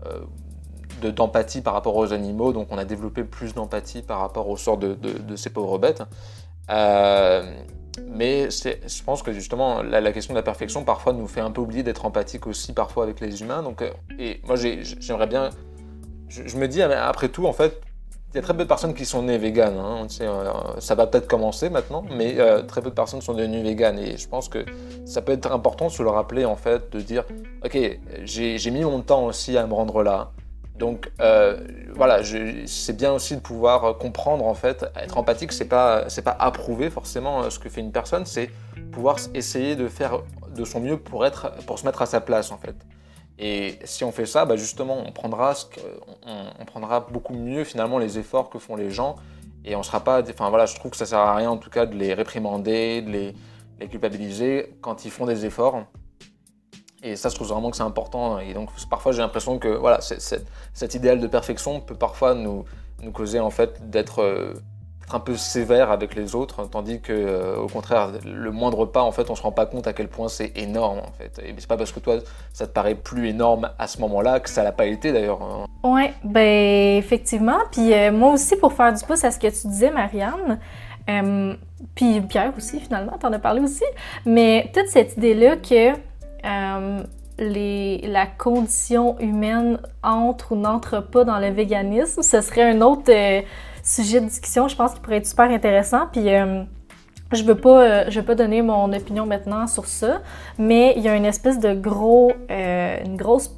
[0.06, 4.58] euh, d'empathie par rapport aux animaux, donc on a développé plus d'empathie par rapport au
[4.58, 6.04] sort de, de, ces pauvres bêtes.
[6.70, 7.54] Euh,
[8.08, 11.60] mais je pense que justement la, question de la perfection parfois nous fait un peu
[11.60, 13.64] oublier d'être empathique aussi parfois avec les humains.
[13.64, 13.84] Donc,
[14.18, 15.50] et moi j'aimerais bien
[16.32, 17.82] je, me dis, après tout, en fait,
[18.34, 19.78] il y a très peu de personnes qui sont nées véganes.
[19.78, 20.08] Hein.
[20.22, 24.00] Euh, ça va peut-être commencer maintenant, mais euh, très peu de personnes sont devenues véganes.
[24.00, 24.66] Et je pense que
[25.06, 27.26] ça peut être important de se le rappeler, en fait, de dire
[27.66, 27.78] Ok,
[28.24, 30.32] j'ai mis mon temps aussi à me rendre là.
[30.78, 31.60] Donc euh,
[31.94, 32.22] voilà,
[32.66, 37.50] c'est bien aussi de pouvoir comprendre, en fait, être empathique, c'est pas, pas approuver forcément
[37.50, 38.50] ce que fait une personne, c'est
[38.92, 40.22] pouvoir essayer de faire
[40.56, 42.76] de son mieux pour, être, pour se mettre à sa place, en fait.
[43.40, 45.66] Et si on fait ça, bah justement, on prendra, ce
[46.26, 49.16] on, prendra beaucoup mieux finalement les efforts que font les gens
[49.66, 50.22] et on sera pas.
[50.30, 53.02] Enfin voilà, je trouve que ça sert à rien en tout cas de les réprimander,
[53.02, 53.36] de les,
[53.80, 55.84] les culpabiliser quand ils font des efforts.
[57.04, 58.38] Et ça, je trouve vraiment que c'est important.
[58.40, 62.66] Et donc, parfois, j'ai l'impression que voilà, cet idéal de perfection peut parfois nous,
[63.02, 64.54] nous causer en fait d'être euh,
[65.16, 69.12] un peu sévère avec les autres, tandis que euh, au contraire, le moindre pas, en
[69.12, 71.42] fait, on se rend pas compte à quel point c'est énorme, en fait.
[71.44, 72.18] Et c'est pas parce que toi,
[72.54, 75.42] ça te paraît plus énorme à ce moment-là que ça l'a pas été d'ailleurs.
[75.42, 75.66] Hein.
[75.84, 77.60] Ouais, ben effectivement.
[77.72, 80.60] Puis euh, moi aussi, pour faire du pouce à ce que tu disais, Marianne.
[81.10, 81.56] Euh,
[81.96, 83.84] puis Pierre aussi, finalement, t'en as parlé aussi.
[84.26, 86.00] Mais toute cette idée-là que
[87.40, 93.12] les, la condition humaine entre ou n'entre pas dans le véganisme, ce serait un autre
[93.84, 96.08] sujet de discussion, je pense qu'il pourrait être super intéressant.
[96.12, 96.64] Puis euh,
[97.32, 100.22] je veux pas, euh, je veux pas donner mon opinion maintenant sur ça,
[100.58, 103.56] mais il y a une espèce de gros, euh, une grosse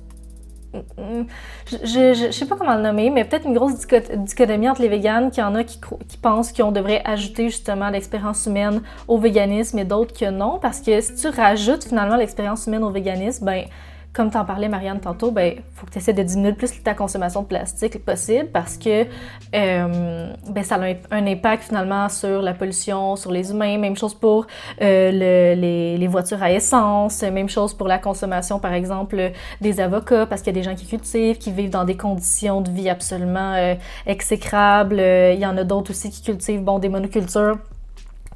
[1.68, 1.78] je,
[2.16, 5.44] je, sais pas comment le nommer, mais peut-être une grosse dichotomie entre les véganes, qu'il
[5.44, 9.86] y en a qui, qui pensent qu'on devrait ajouter justement l'expérience humaine au véganisme et
[9.86, 13.66] d'autres que non, parce que si tu rajoutes finalement l'expérience humaine au véganisme, ben
[14.14, 16.84] comme tu en parlais, Marianne, tantôt, ben faut que tu essaies de diminuer le plus
[16.84, 19.07] ta consommation de plastique possible parce que
[19.55, 23.80] euh, ben, ça a un, impact finalement sur la pollution, sur les humains.
[23.80, 24.45] Même chose pour
[24.82, 30.28] euh, les, les, voitures à essence, même chose pour la consommation, par exemple, des avocats
[30.28, 32.89] parce qu'il y a des gens qui cultivent, qui vivent dans des conditions de vie
[32.89, 33.74] absolument euh,
[34.05, 34.99] exécrables.
[34.99, 37.57] Il y en a d'autres aussi qui cultivent bon, des monocultures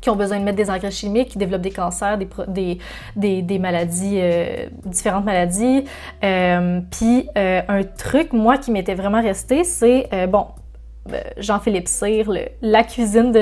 [0.01, 2.79] qui ont besoin de mettre des engrais chimiques, qui développent des cancers, des,
[3.15, 5.85] des, des, maladies, euh, différentes maladies.
[6.23, 10.47] Euh, puis euh, un truc, moi, qui m'était vraiment resté, c'est, bon,
[11.37, 12.29] Jean-Philippe Cyr,
[12.61, 13.41] la cuisine de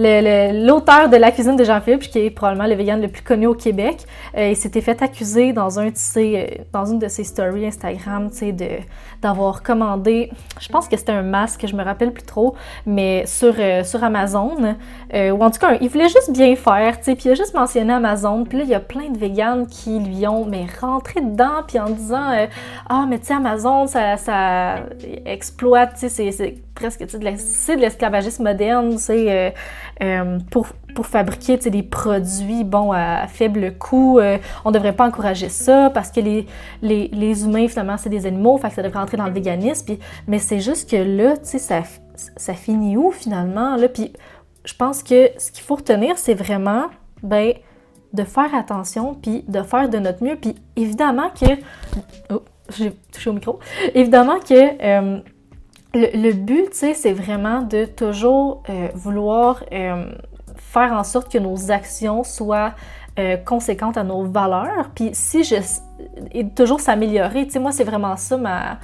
[0.00, 3.54] l'auteur de la cuisine de Jean-Philippe, qui est probablement le vegan le plus connu au
[3.54, 3.98] Québec,
[4.36, 5.88] il s'était fait accuser dans un
[6.72, 8.30] dans une de ses stories Instagram,
[9.20, 10.30] d'avoir commandé,
[10.60, 12.54] je pense que c'était un masque, je me rappelle plus trop,
[12.86, 14.76] mais sur sur Amazon,
[15.12, 18.44] ou en tout cas, il voulait juste bien faire, puis il a juste mentionné Amazon,
[18.44, 21.78] puis là il y a plein de vegans qui lui ont mais rentré dedans, puis
[21.78, 22.46] en disant
[22.88, 24.76] ah mais tu sais Amazon ça, ça
[25.26, 29.50] exploite, tu sais c'est presque, c'est de l'esclavagisme moderne, c'est euh,
[30.02, 34.18] euh, pour, pour fabriquer des produits bons à, faible coût.
[34.18, 36.46] Euh, on ne devrait pas encourager ça parce que les,
[36.82, 39.96] les, les humains, finalement, c'est des animaux, fait que ça devrait entrer dans le véganisme.
[40.26, 41.82] Mais c'est juste que là, tu sais, ça,
[42.14, 43.76] ça finit où finalement?
[43.76, 43.88] Là?
[43.88, 44.12] Puis
[44.64, 46.86] je pense que ce qu'il faut retenir, c'est vraiment,
[47.22, 47.52] ben,
[48.12, 50.36] de faire attention, puis de faire de notre mieux.
[50.36, 51.46] Puis évidemment que...
[52.32, 52.42] Oh,
[52.76, 53.58] j'ai touché au micro.
[53.94, 55.20] Évidemment que
[55.94, 60.12] le, but, tu sais, c'est vraiment de toujours euh, vouloir euh,
[60.56, 62.74] faire en sorte que nos actions soient
[63.18, 64.90] euh, conséquentes à nos valeurs.
[64.94, 65.56] Puis si je...
[66.32, 68.78] et toujours s'améliorer, tu sais, moi, c'est vraiment ça ma,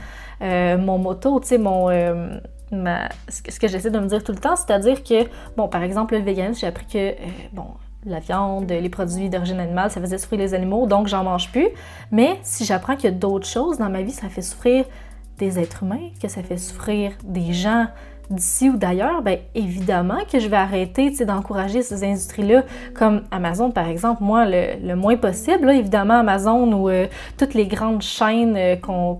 [0.76, 1.90] mon motto, tu sais, mon...
[2.72, 6.14] Ma, ce que j'essaie de me dire tout le temps, c'est-à-dire que, bon, par exemple,
[6.14, 7.14] le véganisme, j'ai appris que,
[7.52, 7.66] bon,
[8.06, 11.68] la viande, les produits d'origine animale, ça faisait souffrir les animaux, donc j'en mange plus.
[12.10, 14.84] Mais si j'apprends qu'il y a d'autres choses dans ma vie, ça fait souffrir
[15.38, 17.86] des êtres humains, que ça fait souffrir des gens
[18.30, 22.64] d'ici ou d'ailleurs, ben évidemment que je vais arrêter d'encourager ces industries-là,
[22.94, 27.06] comme Amazon par exemple, moi le, moins possible, là, évidemment Amazon ou euh,
[27.38, 29.18] toutes les grandes chaînes euh, qu'on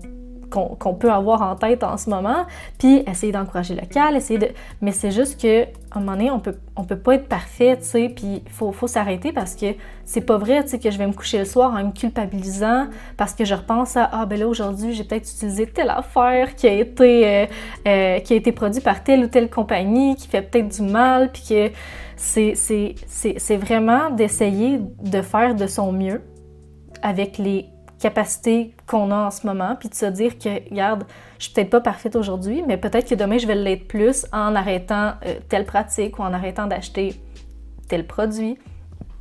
[0.49, 2.45] qu'on peut avoir en tête en ce moment,
[2.77, 4.49] puis essayer d'encourager local, essayer de...
[4.81, 7.85] Mais c'est juste que un moment donné, on peut, on peut pas être parfait, tu
[7.85, 9.67] sais, puis il faut, faut s'arrêter parce que
[10.03, 12.87] c'est pas vrai, tu sais, que je vais me coucher le soir en me culpabilisant
[13.15, 16.67] parce que je repense à, ah ben là, aujourd'hui, j'ai peut-être utilisé telle affaire qui
[16.67, 17.45] a été, euh,
[17.87, 21.31] euh, qui a été produit par telle ou telle compagnie, qui fait peut-être du mal,
[21.31, 21.71] puis que
[22.15, 26.21] c'est vraiment d'essayer de faire de son mieux
[27.01, 27.67] avec les
[27.99, 31.05] capacités qu'on a en ce moment, puis de se dire que, regarde,
[31.39, 34.55] je suis peut-être pas parfaite aujourd'hui, mais peut-être que demain, je vais l'être plus en
[34.55, 37.15] arrêtant euh, telle pratique ou en arrêtant d'acheter
[37.87, 38.57] tel produit.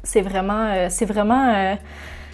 [0.03, 1.75] C'est vraiment, euh, c'est vraiment, euh,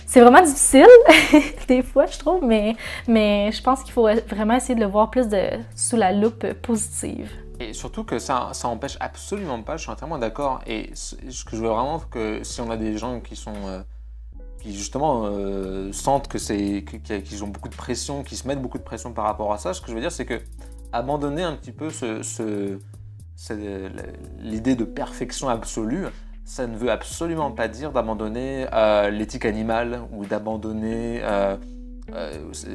[0.06, 0.86] c'est vraiment difficile
[1.68, 2.76] des fois, je trouve, mais,
[3.06, 5.42] mais je pense qu'il faut vraiment essayer de le voir plus de,
[5.76, 7.30] sous la loupe positive.
[7.60, 10.60] Et surtout que ça, ça empêche absolument pas, je suis entièrement d'accord.
[10.66, 13.84] Et ce que je veux vraiment que si on a des gens qui sont
[14.62, 18.78] qui justement euh, sentent que c'est qu'ils ont beaucoup de pression, qui se mettent beaucoup
[18.78, 19.74] de pression par rapport à ça.
[19.74, 20.40] Ce que je veux dire, c'est que
[20.92, 22.78] abandonner un petit peu ce,
[24.40, 26.06] l'idée de perfection absolue,
[26.44, 31.56] ça ne veut absolument pas dire d'abandonner euh, l'éthique animale ou d'abandonner euh,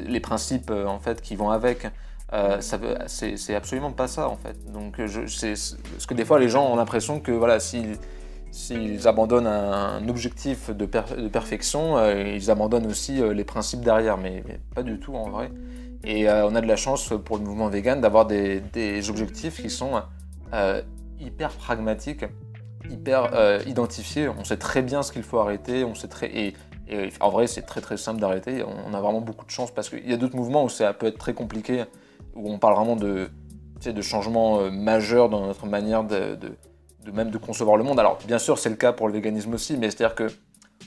[0.06, 1.86] les principes en fait qui vont avec.
[2.58, 4.70] c'est absolument pas ça en fait.
[4.72, 7.82] Donc parce que des fois les gens ont l'impression que voilà si
[8.58, 14.42] S'ils abandonnent un, objectif de, perfection, euh, ils abandonnent aussi euh, les principes derrière, mais,
[14.74, 15.52] pas du tout en vrai.
[16.02, 18.60] Et euh, on a de la chance pour le mouvement vegan d'avoir des,
[19.08, 20.02] objectifs qui sont
[21.20, 22.24] hyper pragmatiques,
[22.90, 23.30] hyper
[23.64, 24.28] identifiés.
[24.28, 26.26] On sait très bien ce qu'il faut arrêter, on sait très...
[26.36, 26.54] Et,
[27.20, 28.64] en vrai, c'est très très simple d'arrêter.
[28.64, 31.06] On a vraiment beaucoup de chance parce qu'il y a d'autres mouvements où ça peut
[31.06, 31.84] être très compliqué,
[32.34, 33.30] où on parle vraiment de,
[33.86, 36.36] de changements majeurs dans notre manière de
[37.12, 37.98] même de concevoir le monde.
[37.98, 40.28] Alors bien sûr c'est le cas pour le véganisme aussi, mais c'est-à-dire que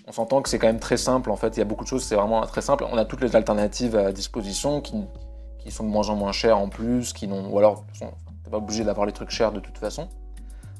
[0.08, 1.90] on s'entend que c'est quand même très simple en fait, il y a beaucoup de
[1.90, 2.86] choses, c'est vraiment très simple.
[2.92, 4.96] On a toutes les alternatives à disposition qui,
[5.60, 7.86] qui sont de moins en moins chères en plus, qui n'ont ou alors
[8.44, 10.10] t'es pas obligé d'avoir les trucs chers de toute façon.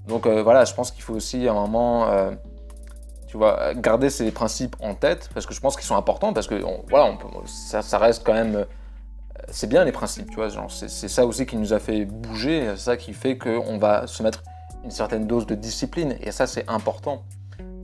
[0.08, 2.32] Donc euh, voilà, je pense qu'il faut aussi à un moment euh,
[3.28, 6.48] tu vois, garder ces principes en tête parce que je pense qu'ils sont importants parce
[6.48, 8.66] que voilà, ça, ça, reste quand même euh,
[9.50, 12.84] c'est bien les principes, tu vois, c'est ça aussi qui nous a fait bouger, c'est
[12.84, 14.44] ça qui fait qu'on va se mettre
[14.84, 17.24] une certaine dose de discipline, et ça c'est important.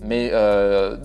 [0.02, 0.98] Mais euh,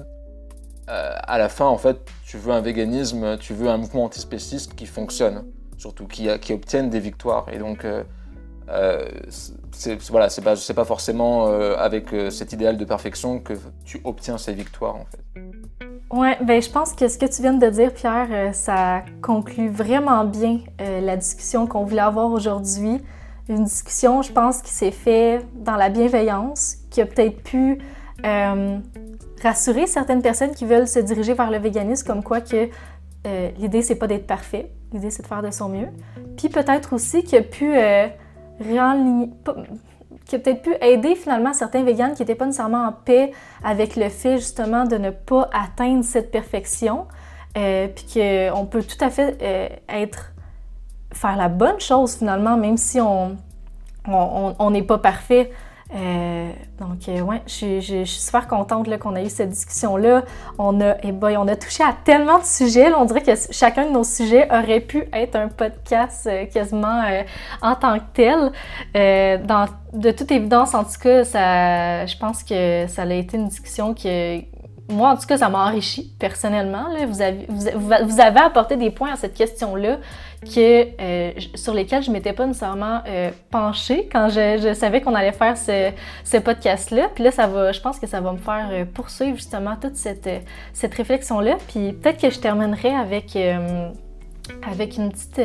[0.89, 4.75] euh, à la fin, en fait, tu veux un véganisme, tu veux un mouvement antispéciste
[4.75, 5.45] qui fonctionne,
[5.77, 7.47] surtout qui, qui obtienne des victoires.
[7.53, 8.03] Et donc, euh,
[9.73, 14.55] c'est voilà, c'est pas, pas forcément avec cet idéal de perfection que tu obtiens ces
[14.55, 15.21] victoires, en fait.
[16.11, 20.25] Ouais, ben je pense que ce que tu viens de dire, Pierre, ça conclut vraiment
[20.25, 23.01] bien la discussion qu'on voulait avoir aujourd'hui
[23.49, 27.79] une discussion, je pense, qui s'est faite dans la bienveillance, qui a peut-être pu
[28.25, 28.79] euh,
[29.43, 32.69] rassurer certaines personnes qui veulent se diriger vers le véganisme, comme quoi que
[33.27, 35.89] euh, l'idée, c'est pas d'être parfait, l'idée, c'est de faire de son mieux.
[36.37, 38.07] Puis peut-être aussi qui a pu euh,
[38.79, 43.33] a peut-être pu aider finalement certains véganes qui n'étaient pas nécessairement en paix
[43.65, 47.07] avec le fait justement de ne pas atteindre cette perfection,
[47.59, 50.32] euh, puis qu'on peut tout à fait être
[51.13, 53.37] faire la bonne chose finalement, même si on
[54.09, 55.51] on n'est pas parfait.
[55.95, 56.51] Euh,
[56.81, 60.23] donc, euh, ouais, je, suis super contente qu'on ait eu cette discussion-là.
[60.59, 62.93] On a, eh on a touché à tellement de sujets.
[62.95, 67.03] on dirait que chacun de nos sujets aurait pu être un podcast euh, quasiment
[67.61, 68.53] en tant que tel.
[69.47, 73.49] Dans, de toute évidence, en tout cas, ça, je pense que ça a été une
[73.49, 74.47] discussion qui,
[74.89, 76.87] moi, en tout cas, ça m'a enrichi personnellement.
[77.07, 79.99] Vous, avez, vous, avez apporté des points à cette question-là
[80.45, 85.15] que, euh, sur lesquels je ne m'étais pas nécessairement euh, penchée quand je, savais qu'on
[85.15, 87.09] allait faire ce, podcast-là.
[87.15, 89.97] Puis là, ça va, je pense que ça va me faire euh, poursuivre justement toute
[89.97, 90.29] cette,
[90.73, 91.57] cette réflexion-là.
[91.69, 93.37] Puis peut-être que je terminerai avec,
[94.69, 95.41] avec une petite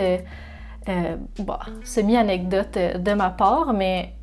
[1.40, 4.14] bah, semi-anecdote de ma part, mais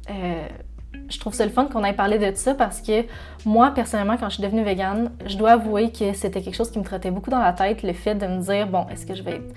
[1.09, 3.05] je trouve ça le fun qu'on ait parlé de ça parce que
[3.45, 6.79] moi, personnellement, quand je suis devenue végane, je dois avouer que c'était quelque chose qui
[6.79, 9.22] me trottait beaucoup dans la tête, le fait de me dire, bon, est-ce que je
[9.22, 9.55] vais être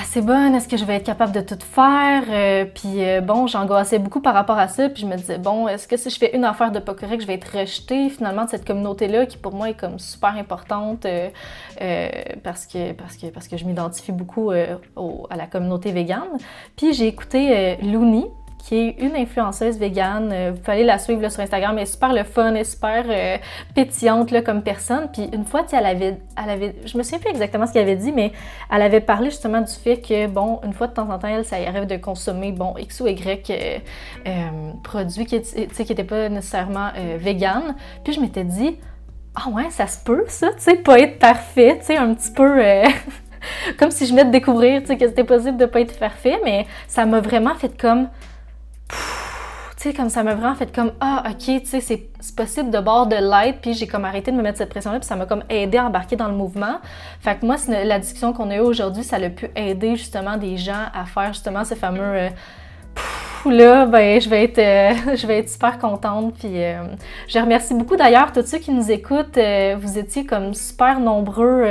[0.00, 0.54] assez bonne?
[0.54, 2.24] Est-ce que je vais être capable de tout faire?
[2.28, 4.88] Euh, puis euh, bon, j'angoissais beaucoup par rapport à ça.
[4.88, 7.26] Puis je me disais, bon, est-ce que si je fais une affaire de pas je
[7.26, 11.28] vais être rejetée finalement de cette communauté-là qui pour moi est comme super importante euh,
[12.42, 16.38] parce, que, parce, que, parce que je m'identifie beaucoup à la communauté végane.
[16.76, 18.26] Puis j'ai écouté Looney,
[18.58, 20.30] qui est une influenceuse végane.
[20.32, 21.76] Euh, vous pouvez aller la suivre sur Instagram.
[21.76, 23.36] Elle est super le fun, elle est super euh,
[23.74, 25.08] pétillante comme personne.
[25.12, 27.96] Puis une fois, elle avait, elle avait, je me souviens plus exactement ce qu'elle avait
[27.96, 28.32] dit, mais
[28.72, 31.44] elle avait parlé justement du fait que, bon, une fois de temps en temps, elle,
[31.44, 33.50] ça y arrive de consommer, bon, X ou Y
[34.26, 34.50] euh,
[34.82, 37.76] produits qui n'étaient pas nécessairement véganes.
[38.04, 38.78] Puis je m'étais dit,
[39.34, 42.32] ah ouais, ça se peut, ça, tu sais, pas être parfait, tu sais, un petit
[42.32, 42.60] peu.
[43.78, 47.06] comme si je venais de découvrir que c'était possible de pas être parfait, mais ça
[47.06, 48.08] m'a vraiment fait comme.
[48.88, 52.78] Tu sais, comme ça m'a vraiment fait comme Ah, ok, tu sais, c'est possible de
[52.78, 55.26] bord de l'aide, puis j'ai comme arrêté de me mettre cette pression-là, puis ça m'a
[55.26, 56.78] comme aidé à embarquer dans le mouvement.
[57.20, 60.56] Fait que moi, la discussion qu'on a eue aujourd'hui, ça a pu aider justement des
[60.56, 62.00] gens à faire justement ce fameux.
[62.00, 62.28] Euh,
[63.50, 66.34] là, ben, je vais être, euh, je vais être super contente.
[66.38, 66.82] Puis, euh,
[67.28, 69.38] je remercie beaucoup d'ailleurs tous ceux qui nous écoutent.
[69.38, 71.66] Euh, vous étiez comme super nombreux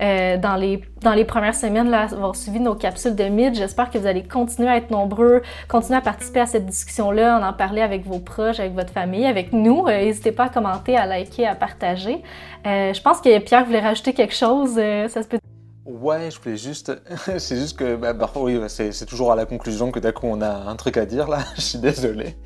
[0.00, 3.54] dans, les, dans les premières semaines là, avoir suivi nos capsules de Mid.
[3.54, 7.42] J'espère que vous allez continuer à être nombreux, continuer à participer à cette discussion-là, en
[7.42, 9.86] en parler avec vos proches, avec votre famille, avec nous.
[9.86, 12.22] N'hésitez pas à commenter, à liker, à partager.
[12.64, 14.74] je pense que Pierre voulait rajouter quelque chose.
[14.74, 15.38] ça se peut
[15.84, 16.92] Ouais, je voulais juste.
[17.38, 20.40] c'est juste que bah, parfois, oui, c'est toujours à la conclusion que d'un coup on
[20.40, 21.40] a un truc à dire là.
[21.56, 22.36] je suis désolé.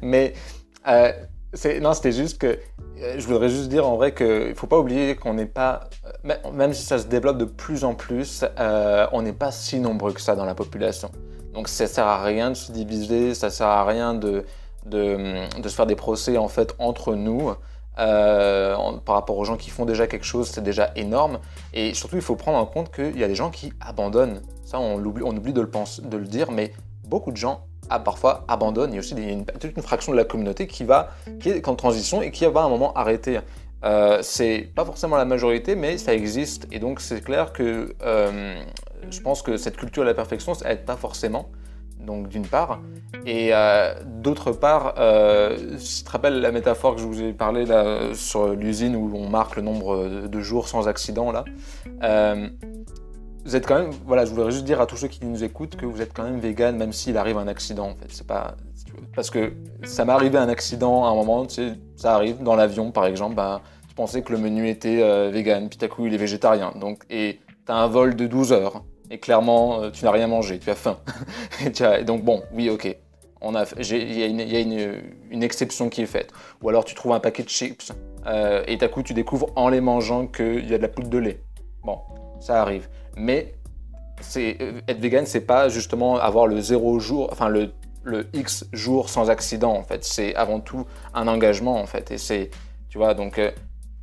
[0.00, 0.32] Mais
[0.88, 1.12] euh,
[1.80, 2.58] non, c'était juste que.
[2.98, 5.90] Euh, je voudrais juste dire en vrai qu'il ne faut pas oublier qu'on n'est pas.
[6.24, 8.44] Euh, même si ça se développe de plus en plus,
[9.12, 11.10] on n'est pas si nombreux que ça dans la population.
[11.52, 14.44] Donc ça sert à rien de se diviser, ça sert à rien de,
[14.86, 17.52] de se faire des procès en fait entre nous.
[17.98, 21.38] Euh, par rapport aux gens qui font déjà quelque chose, c'est déjà énorme.
[21.72, 24.42] Et surtout, il faut prendre en compte qu'il y a des gens qui abandonnent.
[24.64, 26.72] Ça, on, oublie, on oublie de le, pense, de le dire, mais
[27.04, 28.92] beaucoup de gens ah, parfois abandonnent.
[28.92, 32.20] Il y a aussi une, toute une fraction de la communauté qui est en transition
[32.20, 33.40] et qui va à un moment arrêter.
[33.84, 36.66] Euh, c'est pas forcément la majorité, mais ça existe.
[36.72, 38.60] Et donc, c'est clair que euh,
[39.10, 41.48] je pense que cette culture de la perfection, ça aide pas forcément
[42.00, 42.80] donc d'une part.
[43.24, 47.64] Et euh, d'autre part, euh, je te rappelle la métaphore que je vous ai parlé
[47.64, 51.44] là, sur l'usine où on marque le nombre de jours sans accident là.
[52.02, 52.48] Euh,
[53.44, 55.76] vous êtes quand même, voilà, je voudrais juste dire à tous ceux qui nous écoutent
[55.76, 58.08] que vous êtes quand même vegan même s'il arrive un accident en fait.
[58.08, 58.56] C'est pas
[59.14, 59.52] parce que
[59.84, 63.34] ça m'est arrivé un accident à un moment, tu ça arrive dans l'avion par exemple,
[63.34, 67.04] bah, je pensais que le menu était vegan, puis à coup il est végétarien, donc
[67.08, 70.70] et t'as un vol de 12 heures et clairement euh, tu n'as rien mangé, tu
[70.70, 70.98] as faim.
[71.64, 72.96] et, donc bon, oui, ok,
[73.78, 76.32] il y a, une, une, exception qui est faite.
[76.62, 77.92] Ou alors tu trouves un paquet de chips
[78.26, 81.08] euh, et d'un coup tu découvres en les mangeant qu'il y a de la poudre
[81.08, 81.40] de lait.
[81.84, 81.98] Bon,
[82.40, 82.88] ça arrive.
[83.16, 83.54] Mais
[84.36, 89.08] euh, être vegan, c'est pas justement avoir le zéro jour, enfin le, le X jours
[89.08, 90.04] sans accident en fait.
[90.04, 92.10] C'est avant tout un engagement en fait.
[92.10, 92.50] Et c'est,
[92.88, 93.38] tu vois, donc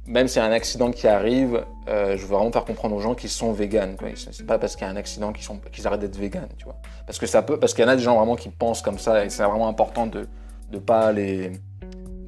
[0.05, 2.99] même s'il y a un accident qui arrive, euh, je veux vraiment faire comprendre aux
[2.99, 3.95] gens qu'ils sont véganes.
[4.15, 6.75] C'est pas parce qu'il y a un accident qu'ils arrêtent d'être véganes, tu vois.
[7.05, 8.99] Parce que ça peut, parce qu'il y en a des gens vraiment qui pensent comme
[8.99, 10.27] ça et c'est vraiment important de
[10.71, 11.51] de pas les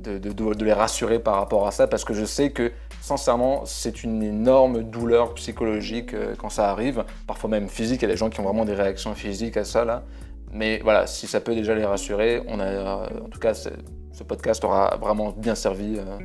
[0.03, 2.71] de, de, les rassurer par rapport à ça parce que je sais que
[3.01, 8.03] sincèrement c'est une énorme douleur psychologique euh, quand ça arrive, parfois même physique.
[8.03, 10.03] Il y a des gens qui ont vraiment des réactions physiques à ça là.
[10.51, 13.69] Mais voilà, si ça peut déjà les rassurer, on a, en tout cas, ce,
[14.23, 16.17] podcast aura vraiment bien servi euh,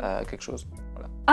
[0.00, 0.66] à quelque chose.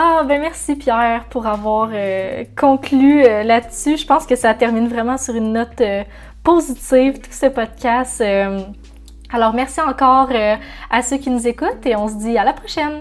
[0.00, 3.96] Ah, ben merci Pierre pour avoir euh, conclu euh, là-dessus.
[3.96, 6.04] Je pense que ça termine vraiment sur une note euh,
[6.44, 8.22] positive, tout ce podcast.
[9.32, 10.30] alors, merci encore
[10.88, 13.00] à ceux qui nous écoutent et on se dit à la prochaine.